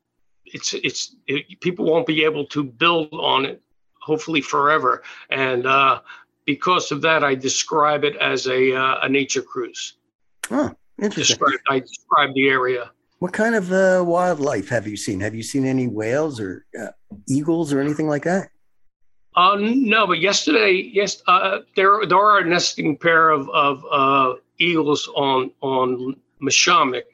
it's 0.52 0.74
it's 0.74 1.16
it, 1.26 1.60
people 1.60 1.84
won't 1.84 2.06
be 2.06 2.24
able 2.24 2.46
to 2.46 2.64
build 2.64 3.12
on 3.12 3.44
it, 3.46 3.62
hopefully 4.00 4.40
forever. 4.40 5.02
And 5.30 5.66
uh, 5.66 6.00
because 6.46 6.90
of 6.92 7.02
that, 7.02 7.24
I 7.24 7.34
describe 7.34 8.04
it 8.04 8.16
as 8.16 8.46
a 8.46 8.74
uh, 8.74 8.98
a 9.02 9.08
nature 9.08 9.42
cruise. 9.42 9.94
Oh, 10.50 10.74
interesting. 11.00 11.36
Describe, 11.36 11.60
I 11.68 11.80
describe 11.80 12.34
the 12.34 12.48
area. 12.48 12.90
What 13.18 13.32
kind 13.32 13.54
of 13.54 13.70
uh, 13.70 14.02
wildlife 14.06 14.68
have 14.70 14.86
you 14.86 14.96
seen? 14.96 15.20
Have 15.20 15.34
you 15.34 15.42
seen 15.42 15.66
any 15.66 15.86
whales 15.86 16.40
or 16.40 16.64
uh, 16.80 16.88
eagles 17.28 17.72
or 17.72 17.80
anything 17.80 18.08
like 18.08 18.24
that? 18.24 18.48
Uh, 19.36 19.56
no, 19.60 20.06
but 20.06 20.20
yesterday, 20.20 20.90
yes, 20.92 21.22
uh, 21.26 21.58
there 21.76 22.04
there 22.06 22.18
are 22.18 22.38
a 22.38 22.44
nesting 22.44 22.96
pair 22.96 23.30
of 23.30 23.48
of 23.50 23.84
uh, 23.90 24.34
eagles 24.58 25.08
on 25.14 25.50
on 25.60 26.16
Mashomack. 26.42 27.04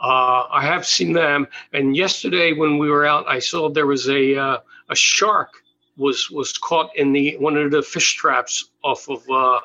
Uh, 0.00 0.44
I 0.50 0.62
have 0.62 0.86
seen 0.86 1.12
them, 1.12 1.46
and 1.72 1.96
yesterday 1.96 2.52
when 2.52 2.78
we 2.78 2.88
were 2.88 3.04
out, 3.04 3.26
I 3.28 3.38
saw 3.38 3.68
there 3.68 3.86
was 3.86 4.08
a 4.08 4.36
uh, 4.36 4.58
a 4.90 4.94
shark 4.96 5.50
was 5.96 6.30
was 6.30 6.56
caught 6.56 6.94
in 6.96 7.12
the 7.12 7.36
one 7.38 7.56
of 7.56 7.70
the 7.70 7.82
fish 7.82 8.14
traps 8.14 8.70
off 8.82 9.08
of 9.08 9.22
uh. 9.28 9.60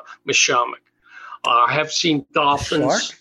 Uh, 1.45 1.49
I 1.67 1.73
have 1.73 1.91
seen 1.91 2.25
dolphins. 2.33 3.15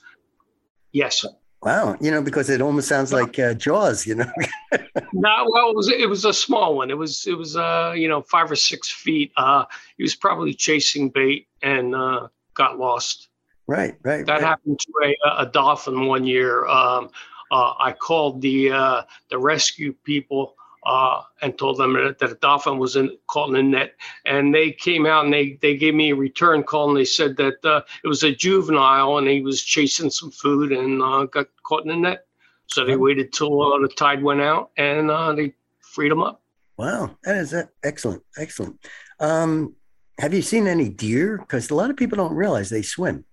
Yes. 0.93 1.25
Wow, 1.63 1.97
you 2.01 2.11
know, 2.11 2.23
because 2.23 2.51
it 2.51 2.61
almost 2.61 2.89
sounds 2.89 3.13
like 3.13 3.39
uh, 3.39 3.55
Jaws, 3.55 4.05
you 4.05 4.17
know. 4.17 4.31
no, 5.13 5.47
well, 5.49 5.71
it 5.71 5.77
was 5.77 5.89
it 5.89 6.09
was 6.09 6.25
a 6.25 6.33
small 6.33 6.75
one. 6.75 6.91
It 6.91 6.99
was 6.99 7.25
it 7.27 7.35
was 7.39 7.57
uh 7.57 7.95
you 7.97 8.09
know 8.09 8.23
five 8.23 8.51
or 8.51 8.57
six 8.57 8.91
feet. 8.91 9.33
Uh, 9.37 9.65
he 9.97 10.03
was 10.03 10.17
probably 10.17 10.55
chasing 10.55 11.09
bait 11.09 11.47
and 11.63 11.95
uh, 11.95 12.29
got 12.55 12.79
lost. 12.79 13.29
Right, 13.67 13.97
right. 14.03 14.27
That 14.27 14.35
right. 14.35 14.43
happened 14.43 14.81
to 14.81 14.93
a, 15.05 15.43
a 15.43 15.47
dolphin 15.47 16.07
one 16.07 16.25
year. 16.25 16.67
Um, 16.67 17.11
uh, 17.51 17.75
I 17.79 17.93
called 17.93 18.41
the 18.41 18.73
uh, 18.73 19.03
the 19.31 19.39
rescue 19.39 19.93
people 20.05 20.57
uh, 20.85 21.23
and 21.43 21.57
told 21.57 21.79
them 21.79 21.93
that, 21.93 22.19
that, 22.19 22.33
a 22.33 22.35
dolphin 22.37 22.79
was 22.79 22.97
in, 22.97 23.17
caught 23.29 23.51
in 23.51 23.57
a 23.57 23.63
net. 23.63 23.95
And 24.27 24.55
they 24.55 24.73
came 24.73 25.07
out 25.07 25.25
and 25.25 25.33
they, 25.33 25.59
they 25.63 25.77
gave 25.77 25.95
me 25.95 26.11
a 26.11 26.17
return 26.17 26.63
call 26.65 26.89
and 26.89 26.99
they 26.99 27.05
said 27.05 27.37
that 27.37 27.65
uh, 27.65 27.83
it 28.03 28.09
was 28.09 28.23
a 28.25 28.35
juvenile 28.35 29.19
and 29.19 29.29
he 29.29 29.43
was 29.43 29.63
chasing 29.63 30.11
some 30.11 30.31
food 30.31 30.73
and 30.73 31.01
uh, 31.03 31.25
got 31.27 31.47
caught 31.63 31.85
in 31.85 31.91
a 31.91 31.97
net. 31.97 32.27
So 32.67 32.85
they 32.85 32.97
waited 32.97 33.33
till 33.33 33.63
uh, 33.63 33.79
the 33.79 33.89
tide 33.89 34.23
went 34.23 34.41
out 34.41 34.71
and 34.77 35.11
uh, 35.11 35.33
they 35.35 35.55
freed 35.81 36.11
him 36.11 36.23
up. 36.23 36.43
Wow, 36.79 37.17
that 37.25 37.37
is 37.37 37.55
excellent, 37.85 38.23
excellent. 38.37 38.85
Um, 39.21 39.77
have 40.19 40.35
you 40.35 40.43
seen 40.43 40.67
any 40.67 40.89
deer? 40.89 41.39
Because 41.39 41.71
a 41.71 41.75
lot 41.75 41.91
of 41.91 41.97
people 41.97 42.17
don't 42.17 42.35
realize 42.35 42.71
they 42.71 42.83
swim. 42.83 43.25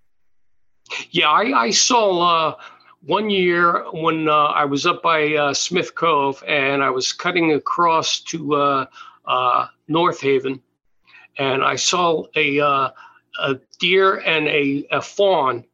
Yeah, 1.10 1.28
I, 1.28 1.66
I 1.66 1.70
saw 1.70 2.20
uh, 2.20 2.54
one 3.02 3.30
year 3.30 3.84
when 3.92 4.28
uh, 4.28 4.32
I 4.32 4.64
was 4.64 4.86
up 4.86 5.02
by 5.02 5.34
uh, 5.34 5.54
Smith 5.54 5.94
Cove 5.94 6.42
and 6.46 6.82
I 6.82 6.90
was 6.90 7.12
cutting 7.12 7.52
across 7.52 8.20
to 8.20 8.54
uh, 8.54 8.86
uh 9.26 9.66
North 9.88 10.20
Haven, 10.20 10.60
and 11.38 11.64
I 11.64 11.76
saw 11.76 12.24
a, 12.36 12.60
uh, 12.60 12.90
a 13.40 13.60
deer 13.78 14.18
and 14.18 14.46
a, 14.48 14.86
a, 14.90 15.02
fawn 15.02 15.64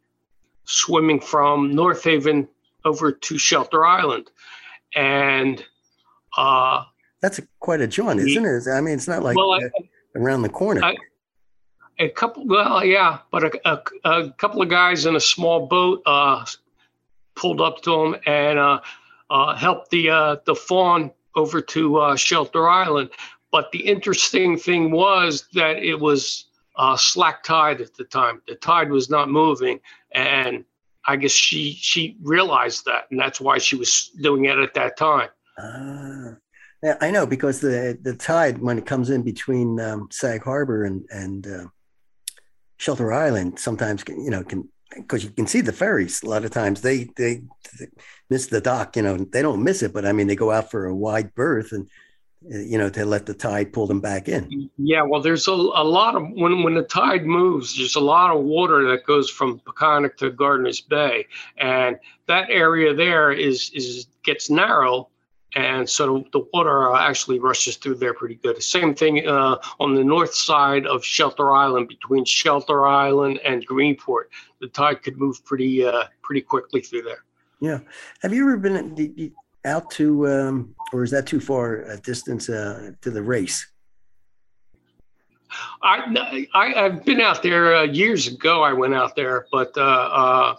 swimming 0.65 1.21
from 1.21 1.75
North 1.75 2.03
Haven 2.05 2.49
over 2.85 3.13
to 3.13 3.39
Shelter 3.39 3.85
Island, 3.85 4.31
and 4.95 5.65
uh, 6.37 6.85
that's 7.21 7.39
a, 7.39 7.43
quite 7.61 7.81
a 7.81 7.87
jaunt, 7.87 8.21
isn't 8.21 8.45
it? 8.45 8.71
I 8.71 8.81
mean, 8.81 8.95
it's 8.95 9.09
not 9.09 9.23
like 9.23 9.37
well, 9.37 9.53
I, 9.53 9.69
around 10.15 10.43
the 10.43 10.49
corner. 10.49 10.85
I, 10.85 10.97
a 11.99 12.09
couple, 12.11 12.47
well, 12.47 12.85
yeah, 12.85 13.19
but 13.31 13.45
a, 13.45 13.71
a, 13.71 13.83
a, 14.05 14.31
couple 14.33 14.61
of 14.61 14.69
guys 14.69 15.07
in 15.07 15.17
a 15.17 15.21
small 15.21 15.67
boat 15.67 16.03
pulled 17.37 17.61
up 17.61 17.83
to 17.83 17.95
him 17.95 18.17
and 18.27 18.59
uh, 18.59 18.81
uh, 19.31 19.55
helped 19.55 19.91
the 19.91 20.11
uh, 20.11 20.37
the 20.45 20.55
fawn 20.55 21.13
over 21.37 21.61
to 21.61 21.99
uh, 21.99 22.17
Shelter 22.17 22.69
Island. 22.69 23.11
But 23.53 23.71
the 23.71 23.79
interesting 23.79 24.59
thing 24.59 24.91
was 24.91 25.47
that 25.53 25.77
it 25.77 26.01
was 26.01 26.47
uh, 26.77 26.97
slack 26.97 27.45
tide 27.45 27.81
at 27.81 27.95
the 27.95 28.05
time. 28.05 28.43
The 28.49 28.57
tide 28.57 28.91
was 28.91 29.09
not 29.09 29.31
moving, 29.31 29.79
and 30.13 30.65
I 31.07 31.17
guess 31.17 31.31
she 31.33 31.75
she 31.75 32.17
realized 32.23 32.85
that, 32.87 33.05
and 33.11 33.21
that's 33.21 33.41
why 33.41 33.59
she 33.59 33.77
was 33.77 34.11
doing 34.21 34.47
it 34.47 34.59
at 34.59 34.75
that 34.75 34.97
time. 34.97 35.29
Uh, 35.59 36.35
yeah, 36.83 36.97
I 37.01 37.11
know 37.11 37.27
because 37.27 37.61
the 37.61 37.99
the 38.03 38.15
tide 38.15 38.59
when 38.59 38.79
it 38.79 38.87
comes 38.87 39.11
in 39.11 39.23
between 39.23 39.79
um, 39.81 40.09
Sag 40.11 40.43
Harbor 40.43 40.85
and 40.85 41.05
and 41.11 41.47
uh, 41.47 41.67
Shelter 42.77 43.13
Island 43.13 43.59
sometimes 43.59 44.05
you 44.09 44.31
know 44.31 44.43
can 44.43 44.69
because 44.95 45.25
you 45.25 45.31
can 45.31 45.47
see 45.47 45.61
the 45.61 45.73
ferries. 45.73 46.23
A 46.23 46.29
lot 46.29 46.45
of 46.45 46.51
times 46.53 46.81
they, 46.81 47.05
they, 47.17 47.43
they 47.79 47.87
miss 48.31 48.47
the 48.47 48.61
dock 48.61 48.97
you 48.97 49.03
know 49.03 49.17
they 49.17 49.43
don't 49.43 49.63
miss 49.63 49.83
it 49.83 49.93
but 49.93 50.05
i 50.05 50.13
mean 50.13 50.27
they 50.27 50.37
go 50.37 50.51
out 50.51 50.71
for 50.71 50.87
a 50.87 50.95
wide 50.95 51.35
berth 51.35 51.73
and 51.73 51.89
uh, 52.53 52.59
you 52.59 52.79
know 52.79 52.89
to 52.89 53.05
let 53.05 53.27
the 53.27 53.35
tide 53.35 53.73
pull 53.73 53.87
them 53.87 54.01
back 54.01 54.29
in. 54.29 54.71
Yeah 54.77 55.03
well 55.03 55.21
there's 55.21 55.49
a, 55.49 55.53
a 55.53 55.85
lot 55.85 56.15
of 56.17 56.23
when 56.31 56.63
when 56.63 56.75
the 56.75 56.83
tide 56.83 57.25
moves 57.25 57.77
there's 57.77 57.97
a 57.97 58.01
lot 58.01 58.35
of 58.35 58.43
water 58.43 58.89
that 58.91 59.05
goes 59.07 59.31
from 59.31 59.61
Peconic 59.61 60.17
to 60.19 60.31
Gardiner's 60.31 60.81
Bay 60.81 61.27
and 61.57 61.99
that 62.27 62.51
area 62.51 62.95
there 62.95 63.33
is 63.33 63.71
is 63.75 64.07
gets 64.23 64.51
narrow 64.51 65.09
and 65.55 65.89
so 65.89 66.25
the 66.33 66.45
water 66.53 66.93
actually 66.95 67.39
rushes 67.39 67.77
through 67.77 67.95
there 67.95 68.15
pretty 68.15 68.35
good. 68.37 68.63
Same 68.63 68.95
thing 68.95 69.27
uh, 69.27 69.57
on 69.81 69.95
the 69.95 70.05
north 70.05 70.35
side 70.35 70.87
of 70.87 71.05
Shelter 71.05 71.53
Island, 71.53 71.89
between 71.89 72.25
Shelter 72.25 72.87
Island 72.87 73.41
and 73.45 73.67
Greenport, 73.67 74.25
the 74.61 74.69
tide 74.69 75.03
could 75.03 75.19
move 75.19 75.45
pretty 75.45 75.85
uh, 75.85 76.05
pretty 76.23 76.41
quickly 76.41 76.81
through 76.81 77.03
there. 77.03 77.25
Yeah, 77.61 77.79
have 78.23 78.35
you 78.35 78.43
ever 78.43 78.59
been 78.59 79.33
out 79.65 79.91
to, 79.93 80.29
um, 80.29 80.75
or 80.93 81.03
is 81.03 81.11
that 81.13 81.27
too 81.27 81.41
far 81.41 81.83
a 81.83 81.97
distance 81.99 82.49
uh, 82.49 82.93
to 83.01 83.11
the 83.11 83.23
race? 83.23 83.67
I, 85.83 86.47
I 86.55 86.69
have 86.71 87.05
been 87.05 87.21
out 87.21 87.43
there 87.43 87.77
uh, 87.77 87.83
years 87.85 88.27
ago. 88.27 88.63
I 88.63 88.73
went 88.73 88.95
out 88.95 89.17
there, 89.17 89.47
but 89.51 89.73
uh, 89.77 89.81
uh, 89.81 90.57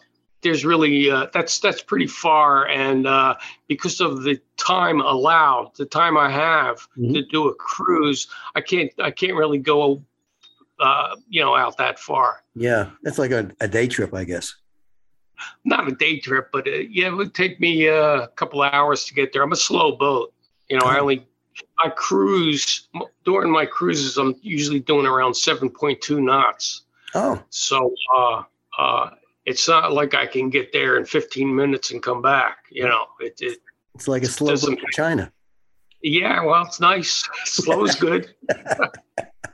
there's 0.47 0.63
really 0.63 1.11
uh, 1.11 1.27
that's 1.33 1.59
that's 1.59 1.81
pretty 1.81 2.07
far, 2.07 2.67
and 2.69 3.05
uh, 3.05 3.35
because 3.67 3.99
of 3.99 4.23
the 4.23 4.39
time 4.55 5.01
allowed, 5.01 5.73
the 5.75 5.85
time 5.85 6.17
I 6.17 6.29
have 6.29 6.77
mm-hmm. 6.97 7.13
to 7.13 7.21
do 7.23 7.49
a 7.49 7.55
cruise, 7.55 8.27
I 8.55 8.61
can't 8.61 8.91
I 8.97 9.11
can't 9.11 9.35
really 9.35 9.57
go, 9.57 10.01
uh, 10.79 11.17
you 11.27 11.41
know, 11.41 11.53
out 11.53 11.77
that 11.77 11.99
far. 11.99 12.43
Yeah, 12.55 12.91
that's 13.03 13.19
like 13.19 13.31
a, 13.31 13.51
a 13.59 13.67
day 13.67 13.87
trip, 13.87 14.13
I 14.13 14.23
guess. 14.23 14.55
not 15.65 15.87
a 15.87 15.91
day 15.91 16.19
trip, 16.19 16.49
but 16.53 16.65
uh, 16.65 16.71
yeah, 16.71 17.07
it 17.07 17.15
would 17.15 17.33
take 17.33 17.59
me 17.59 17.89
uh, 17.89 18.21
a 18.21 18.27
couple 18.29 18.63
of 18.63 18.73
hours 18.73 19.03
to 19.05 19.13
get 19.13 19.33
there. 19.33 19.43
I'm 19.43 19.51
a 19.51 19.57
slow 19.57 19.97
boat. 19.97 20.33
You 20.69 20.79
know, 20.79 20.85
I 20.85 20.99
only 20.99 21.27
I 21.83 21.89
cruise 21.89 22.87
during 23.25 23.51
my 23.51 23.65
cruises. 23.65 24.17
I'm 24.17 24.35
usually 24.41 24.79
doing 24.79 25.05
around 25.05 25.33
7.2 25.33 26.23
knots. 26.23 26.83
Oh, 27.13 27.41
so 27.49 27.93
uh, 28.17 28.43
uh, 28.77 29.09
it's 29.47 29.65
not 29.65 29.93
like 29.93 30.13
I 30.13 30.27
can 30.27 30.49
get 30.49 30.73
there 30.73 30.97
in 30.97 31.05
15 31.05 31.55
minutes 31.55 31.91
and 31.91 32.03
come 32.03 32.21
back. 32.21 32.57
You 32.69 32.83
know, 32.83 33.05
it, 33.21 33.39
it 33.39 33.59
it's 33.95 34.07
like 34.07 34.23
a 34.23 34.27
slow 34.27 34.55
boat 34.57 34.77
to 34.77 34.85
China. 34.91 35.31
Yeah, 36.03 36.43
well, 36.43 36.65
it's 36.65 36.81
nice. 36.81 37.27
Slow 37.45 37.85
is 37.85 37.95
good. 37.95 38.35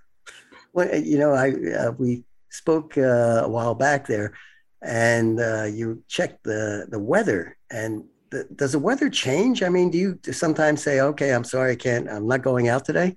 well, 0.73 0.93
you 0.97 1.19
know, 1.19 1.31
I 1.31 1.51
uh, 1.51 1.91
we 1.91 2.23
spoke 2.49 2.97
uh, 2.97 3.43
a 3.43 3.47
while 3.47 3.75
back 3.75 4.07
there, 4.07 4.33
and 4.81 5.39
uh, 5.39 5.65
you 5.65 6.03
checked 6.07 6.43
the 6.43 6.87
the 6.89 6.99
weather. 6.99 7.55
And 7.69 8.03
the, 8.31 8.45
does 8.55 8.71
the 8.71 8.79
weather 8.79 9.11
change? 9.11 9.61
I 9.61 9.69
mean, 9.69 9.91
do 9.91 9.99
you 9.99 10.19
sometimes 10.33 10.81
say, 10.81 11.01
"Okay, 11.01 11.31
I'm 11.33 11.43
sorry, 11.43 11.73
I 11.73 11.75
can't. 11.75 12.09
I'm 12.09 12.27
not 12.27 12.41
going 12.41 12.67
out 12.67 12.83
today"? 12.83 13.15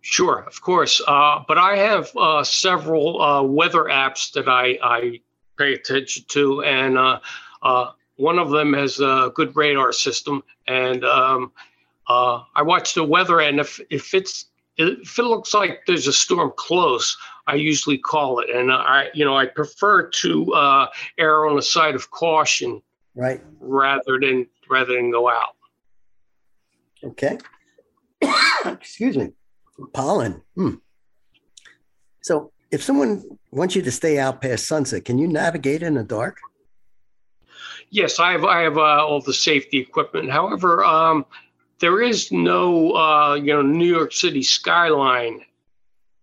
Sure, 0.00 0.44
of 0.46 0.60
course. 0.62 1.02
Uh, 1.06 1.42
but 1.46 1.58
I 1.58 1.76
have 1.76 2.10
uh, 2.16 2.44
several 2.44 3.20
uh, 3.20 3.42
weather 3.42 3.84
apps 3.84 4.32
that 4.32 4.48
I, 4.48 4.78
I 4.82 5.20
pay 5.56 5.74
attention 5.74 6.24
to, 6.28 6.62
and 6.62 6.98
uh, 6.98 7.20
uh, 7.62 7.90
one 8.16 8.38
of 8.38 8.50
them 8.50 8.72
has 8.72 9.00
a 9.00 9.30
good 9.34 9.54
radar 9.56 9.92
system. 9.92 10.42
And 10.66 11.04
um, 11.04 11.52
uh, 12.08 12.42
I 12.54 12.62
watch 12.62 12.94
the 12.94 13.04
weather, 13.04 13.40
and 13.40 13.60
if 13.60 13.80
if 13.90 14.14
it's 14.14 14.46
if 14.76 15.18
it 15.18 15.22
looks 15.22 15.54
like 15.54 15.82
there's 15.86 16.06
a 16.06 16.12
storm 16.12 16.52
close, 16.56 17.16
I 17.46 17.54
usually 17.54 17.98
call 17.98 18.40
it. 18.40 18.50
And 18.50 18.72
I, 18.72 19.08
you 19.14 19.24
know, 19.24 19.36
I 19.36 19.46
prefer 19.46 20.08
to 20.08 20.52
uh, 20.52 20.86
err 21.18 21.46
on 21.46 21.56
the 21.56 21.62
side 21.62 21.94
of 21.94 22.10
caution, 22.10 22.82
right, 23.14 23.42
rather 23.60 24.18
than 24.20 24.46
rather 24.68 24.94
than 24.94 25.10
go 25.10 25.28
out. 25.28 25.56
Okay. 27.04 27.38
Excuse 28.64 29.16
me. 29.16 29.32
Pollen. 29.92 30.42
Hmm. 30.54 30.74
So, 32.22 32.52
if 32.74 32.82
someone 32.82 33.38
wants 33.52 33.76
you 33.76 33.82
to 33.82 33.92
stay 33.92 34.18
out 34.18 34.42
past 34.42 34.66
sunset, 34.66 35.04
can 35.04 35.16
you 35.16 35.28
navigate 35.28 35.84
in 35.84 35.94
the 35.94 36.02
dark? 36.02 36.40
Yes, 37.90 38.18
I 38.18 38.32
have. 38.32 38.44
I 38.44 38.62
have 38.62 38.76
uh, 38.76 39.06
all 39.06 39.20
the 39.20 39.32
safety 39.32 39.78
equipment. 39.78 40.28
However, 40.28 40.84
um, 40.84 41.24
there 41.78 42.02
is 42.02 42.32
no 42.32 42.92
uh, 42.96 43.34
you 43.34 43.52
know 43.52 43.62
New 43.62 43.86
York 43.86 44.12
City 44.12 44.42
skyline 44.42 45.44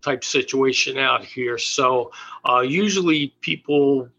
type 0.03 0.25
situation 0.25 0.97
out 0.97 1.23
here. 1.23 1.57
So 1.57 2.11
uh, 2.47 2.59
usually 2.59 3.33
people 3.39 4.09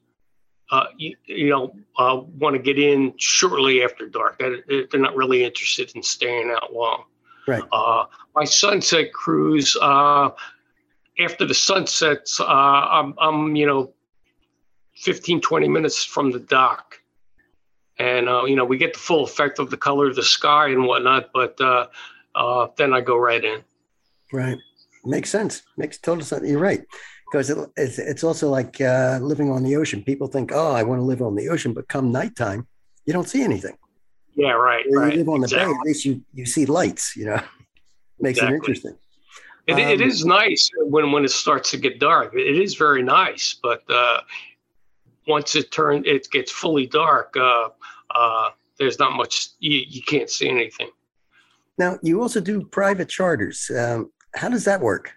uh, 0.70 0.86
you, 0.96 1.14
you, 1.26 1.50
know 1.50 1.74
uh, 1.98 2.22
want 2.38 2.56
to 2.56 2.62
get 2.62 2.78
in 2.78 3.12
shortly 3.18 3.84
after 3.84 4.08
dark. 4.08 4.38
They're 4.38 5.00
not 5.00 5.16
really 5.16 5.44
interested 5.44 5.94
in 5.94 6.02
staying 6.02 6.50
out 6.50 6.72
long. 6.72 7.04
Right. 7.46 7.62
Uh, 7.72 8.06
my 8.34 8.44
sunset 8.44 9.12
cruise 9.12 9.76
uh, 9.80 10.30
after 11.24 11.46
the 11.46 11.54
sun 11.54 11.86
sets, 11.86 12.40
I'm, 12.40 13.14
I'm 13.18 13.56
you 13.56 13.66
know 13.66 13.92
15 14.96 15.40
20 15.40 15.68
minutes 15.68 16.04
from 16.04 16.30
the 16.30 16.38
dock 16.38 17.02
and 17.98 18.28
uh, 18.28 18.44
you 18.44 18.56
know 18.56 18.64
we 18.64 18.76
get 18.76 18.92
the 18.92 18.98
full 18.98 19.24
effect 19.24 19.58
of 19.58 19.70
the 19.70 19.76
color 19.76 20.08
of 20.08 20.16
the 20.16 20.22
sky 20.22 20.68
and 20.68 20.84
whatnot. 20.84 21.30
But 21.32 21.60
uh, 21.60 21.86
uh, 22.34 22.68
then 22.76 22.92
I 22.92 23.00
go 23.00 23.16
right 23.16 23.44
in. 23.44 23.62
Right, 24.32 24.58
makes 25.04 25.30
sense. 25.30 25.62
Makes 25.76 25.98
total 25.98 26.24
sense. 26.24 26.48
You're 26.48 26.60
right 26.60 26.82
because 27.30 27.50
it, 27.50 27.58
it's 27.76 27.98
it's 27.98 28.24
also 28.24 28.48
like 28.48 28.80
uh, 28.80 29.18
living 29.22 29.50
on 29.50 29.62
the 29.62 29.76
ocean. 29.76 30.02
People 30.02 30.26
think, 30.26 30.50
oh, 30.52 30.72
I 30.72 30.82
want 30.82 31.00
to 31.00 31.04
live 31.04 31.22
on 31.22 31.34
the 31.34 31.48
ocean, 31.48 31.72
but 31.72 31.88
come 31.88 32.10
nighttime, 32.10 32.66
you 33.06 33.12
don't 33.12 33.28
see 33.28 33.42
anything. 33.42 33.76
Yeah, 34.34 34.52
right. 34.52 34.84
When 34.88 35.00
right. 35.00 35.12
you 35.12 35.18
live 35.18 35.28
on 35.28 35.40
the 35.40 35.44
exactly. 35.44 35.74
bay, 35.74 35.78
at 35.78 35.86
least 35.86 36.04
you 36.04 36.22
you 36.32 36.46
see 36.46 36.66
lights. 36.66 37.16
You 37.16 37.26
know, 37.26 37.42
makes 38.18 38.38
exactly. 38.38 38.54
it 38.54 38.58
interesting. 38.58 38.96
It, 39.66 39.74
um, 39.74 39.78
it 39.78 40.00
is 40.00 40.24
nice 40.24 40.70
when 40.76 41.12
when 41.12 41.24
it 41.24 41.30
starts 41.30 41.70
to 41.70 41.76
get 41.76 42.00
dark. 42.00 42.34
It 42.34 42.58
is 42.58 42.74
very 42.74 43.02
nice, 43.02 43.56
but 43.62 43.82
uh, 43.88 44.20
once 45.26 45.54
it 45.54 45.70
turns, 45.70 46.04
it 46.06 46.28
gets 46.30 46.50
fully 46.50 46.86
dark. 46.86 47.36
Uh, 47.36 47.68
uh, 48.14 48.50
there's 48.78 48.98
not 48.98 49.12
much. 49.12 49.48
You, 49.60 49.82
you 49.88 50.02
can't 50.02 50.28
see 50.28 50.48
anything. 50.48 50.90
Now 51.78 51.98
you 52.02 52.20
also 52.20 52.40
do 52.40 52.64
private 52.64 53.08
charters. 53.08 53.70
Um, 53.70 54.10
how 54.34 54.48
does 54.48 54.64
that 54.64 54.80
work? 54.80 55.12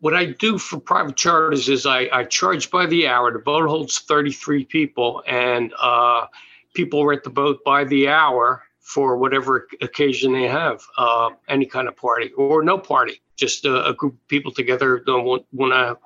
What 0.00 0.14
I 0.14 0.26
do 0.26 0.58
for 0.58 0.80
private 0.80 1.16
charters 1.16 1.68
is 1.68 1.86
I, 1.86 2.08
I 2.12 2.24
charge 2.24 2.70
by 2.70 2.86
the 2.86 3.06
hour. 3.06 3.30
The 3.30 3.38
boat 3.38 3.68
holds 3.68 4.00
33 4.00 4.64
people, 4.64 5.22
and 5.28 5.72
uh, 5.78 6.26
people 6.74 7.06
rent 7.06 7.22
the 7.22 7.30
boat 7.30 7.62
by 7.64 7.84
the 7.84 8.08
hour 8.08 8.64
for 8.92 9.16
whatever 9.16 9.68
occasion 9.80 10.32
they 10.32 10.48
have, 10.48 10.82
uh, 10.98 11.30
any 11.48 11.66
kind 11.66 11.88
of 11.88 11.96
party 11.96 12.30
or 12.36 12.62
no 12.62 12.78
party, 12.78 13.20
just 13.36 13.64
a, 13.64 13.86
a 13.86 13.94
group 13.94 14.14
of 14.14 14.28
people 14.28 14.52
together 14.52 15.02
don't 15.06 15.24
want, 15.24 15.44
want 15.52 15.72
to 15.72 15.98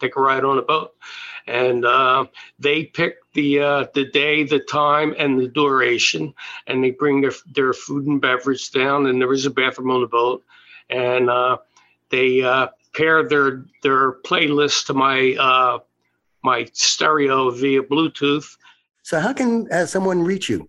take 0.00 0.16
a 0.16 0.20
ride 0.20 0.44
on 0.44 0.58
a 0.58 0.62
boat 0.62 0.94
and 1.46 1.84
uh, 1.84 2.26
they 2.58 2.84
pick 2.84 3.16
the 3.34 3.60
uh, 3.60 3.86
the 3.94 4.04
day, 4.06 4.44
the 4.44 4.60
time, 4.60 5.14
and 5.18 5.40
the 5.40 5.48
duration, 5.48 6.34
and 6.66 6.82
they 6.82 6.90
bring 6.90 7.20
their 7.20 7.32
their 7.54 7.72
food 7.72 8.06
and 8.06 8.20
beverage 8.20 8.70
down, 8.70 9.06
and 9.06 9.20
there 9.20 9.32
is 9.32 9.46
a 9.46 9.50
bathroom 9.50 9.90
on 9.90 10.00
the 10.00 10.06
boat, 10.06 10.44
and 10.88 11.30
uh, 11.30 11.56
they 12.10 12.42
uh, 12.42 12.68
pair 12.94 13.28
their 13.28 13.64
their 13.82 14.12
playlist 14.22 14.86
to 14.86 14.94
my 14.94 15.34
uh, 15.40 15.78
my 16.44 16.68
stereo 16.72 17.50
via 17.50 17.82
Bluetooth. 17.82 18.56
So, 19.02 19.18
how 19.18 19.32
can 19.32 19.68
someone 19.86 20.22
reach 20.22 20.48
you, 20.48 20.68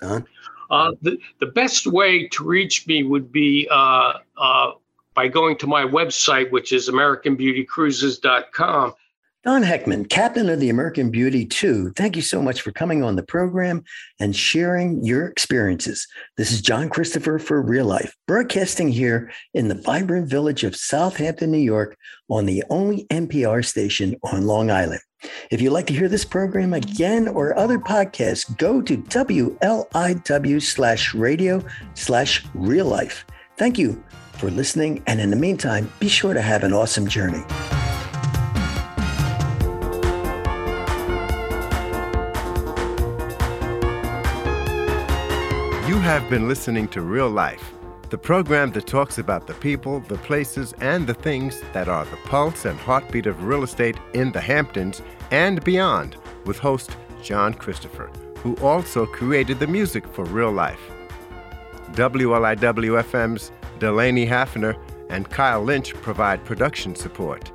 Don? 0.00 0.26
Uh, 0.70 0.92
the, 1.02 1.18
the 1.40 1.46
best 1.46 1.86
way 1.86 2.28
to 2.28 2.44
reach 2.44 2.86
me 2.86 3.02
would 3.02 3.30
be 3.32 3.68
uh, 3.70 4.14
uh, 4.36 4.72
by 5.14 5.28
going 5.28 5.56
to 5.58 5.66
my 5.66 5.84
website, 5.84 6.50
which 6.50 6.72
is 6.72 6.88
AmericanBeautyCruises.com. 6.88 8.94
Don 9.42 9.62
Heckman, 9.62 10.06
captain 10.10 10.50
of 10.50 10.60
the 10.60 10.68
American 10.68 11.10
Beauty 11.10 11.46
2, 11.46 11.92
thank 11.96 12.14
you 12.14 12.20
so 12.20 12.42
much 12.42 12.60
for 12.60 12.72
coming 12.72 13.02
on 13.02 13.16
the 13.16 13.22
program 13.22 13.82
and 14.18 14.36
sharing 14.36 15.02
your 15.02 15.26
experiences. 15.28 16.06
This 16.36 16.52
is 16.52 16.60
John 16.60 16.90
Christopher 16.90 17.38
for 17.38 17.62
Real 17.62 17.86
Life, 17.86 18.14
broadcasting 18.28 18.90
here 18.90 19.32
in 19.54 19.68
the 19.68 19.80
vibrant 19.80 20.28
village 20.28 20.62
of 20.62 20.76
Southampton, 20.76 21.50
New 21.50 21.56
York, 21.56 21.96
on 22.28 22.44
the 22.44 22.62
only 22.68 23.06
NPR 23.06 23.64
station 23.64 24.14
on 24.24 24.46
Long 24.46 24.70
Island. 24.70 25.00
If 25.50 25.62
you'd 25.62 25.72
like 25.72 25.86
to 25.86 25.94
hear 25.94 26.10
this 26.10 26.26
program 26.26 26.74
again 26.74 27.26
or 27.26 27.58
other 27.58 27.78
podcasts, 27.78 28.54
go 28.58 28.82
to 28.82 28.98
WLIW 28.98 30.60
slash 30.60 31.14
radio 31.14 31.64
slash 31.94 32.44
real 32.52 32.84
life. 32.84 33.24
Thank 33.56 33.78
you 33.78 34.04
for 34.32 34.50
listening. 34.50 35.02
And 35.06 35.18
in 35.18 35.30
the 35.30 35.36
meantime, 35.36 35.90
be 35.98 36.08
sure 36.08 36.34
to 36.34 36.42
have 36.42 36.62
an 36.62 36.74
awesome 36.74 37.08
journey. 37.08 37.42
Have 46.10 46.28
been 46.28 46.48
listening 46.48 46.88
to 46.88 47.02
Real 47.02 47.30
Life, 47.30 47.72
the 48.08 48.18
program 48.18 48.72
that 48.72 48.88
talks 48.88 49.18
about 49.18 49.46
the 49.46 49.54
people, 49.54 50.00
the 50.00 50.16
places, 50.16 50.74
and 50.80 51.06
the 51.06 51.14
things 51.14 51.62
that 51.72 51.88
are 51.88 52.04
the 52.04 52.16
pulse 52.24 52.64
and 52.64 52.76
heartbeat 52.80 53.26
of 53.26 53.44
real 53.44 53.62
estate 53.62 53.96
in 54.12 54.32
the 54.32 54.40
Hamptons 54.40 55.02
and 55.30 55.62
beyond, 55.62 56.16
with 56.46 56.58
host 56.58 56.96
John 57.22 57.54
Christopher, 57.54 58.10
who 58.38 58.56
also 58.56 59.06
created 59.06 59.60
the 59.60 59.68
music 59.68 60.04
for 60.04 60.24
Real 60.24 60.50
Life. 60.50 60.80
WLIW-FM's 61.92 63.52
Delaney 63.78 64.26
Hafner 64.26 64.76
and 65.10 65.30
Kyle 65.30 65.62
Lynch 65.62 65.94
provide 65.94 66.44
production 66.44 66.96
support. 66.96 67.52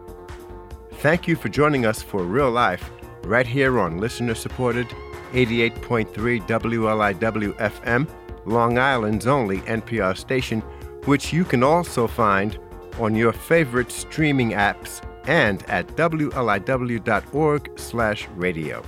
Thank 1.00 1.28
you 1.28 1.36
for 1.36 1.50
joining 1.50 1.86
us 1.86 2.02
for 2.02 2.24
Real 2.24 2.52
Life 2.52 2.90
right 3.26 3.48
here 3.48 3.82
on 3.82 3.98
listener 3.98 4.34
supported 4.34 4.88
88.3 5.34 6.48
WLIW 6.48 7.54
FM 7.58 8.08
Long 8.46 8.78
Island's 8.78 9.28
only 9.28 9.60
NPR 9.62 10.18
station, 10.18 10.62
which 11.06 11.34
you 11.34 11.44
can 11.44 11.64
also 11.64 12.08
find 12.08 12.58
on 13.00 13.16
your 13.16 13.34
favorite 13.34 13.92
streaming 13.92 14.52
apps 14.52 15.02
and 15.28 15.68
at 15.70 15.88
wliw.org/radio. 15.96 18.84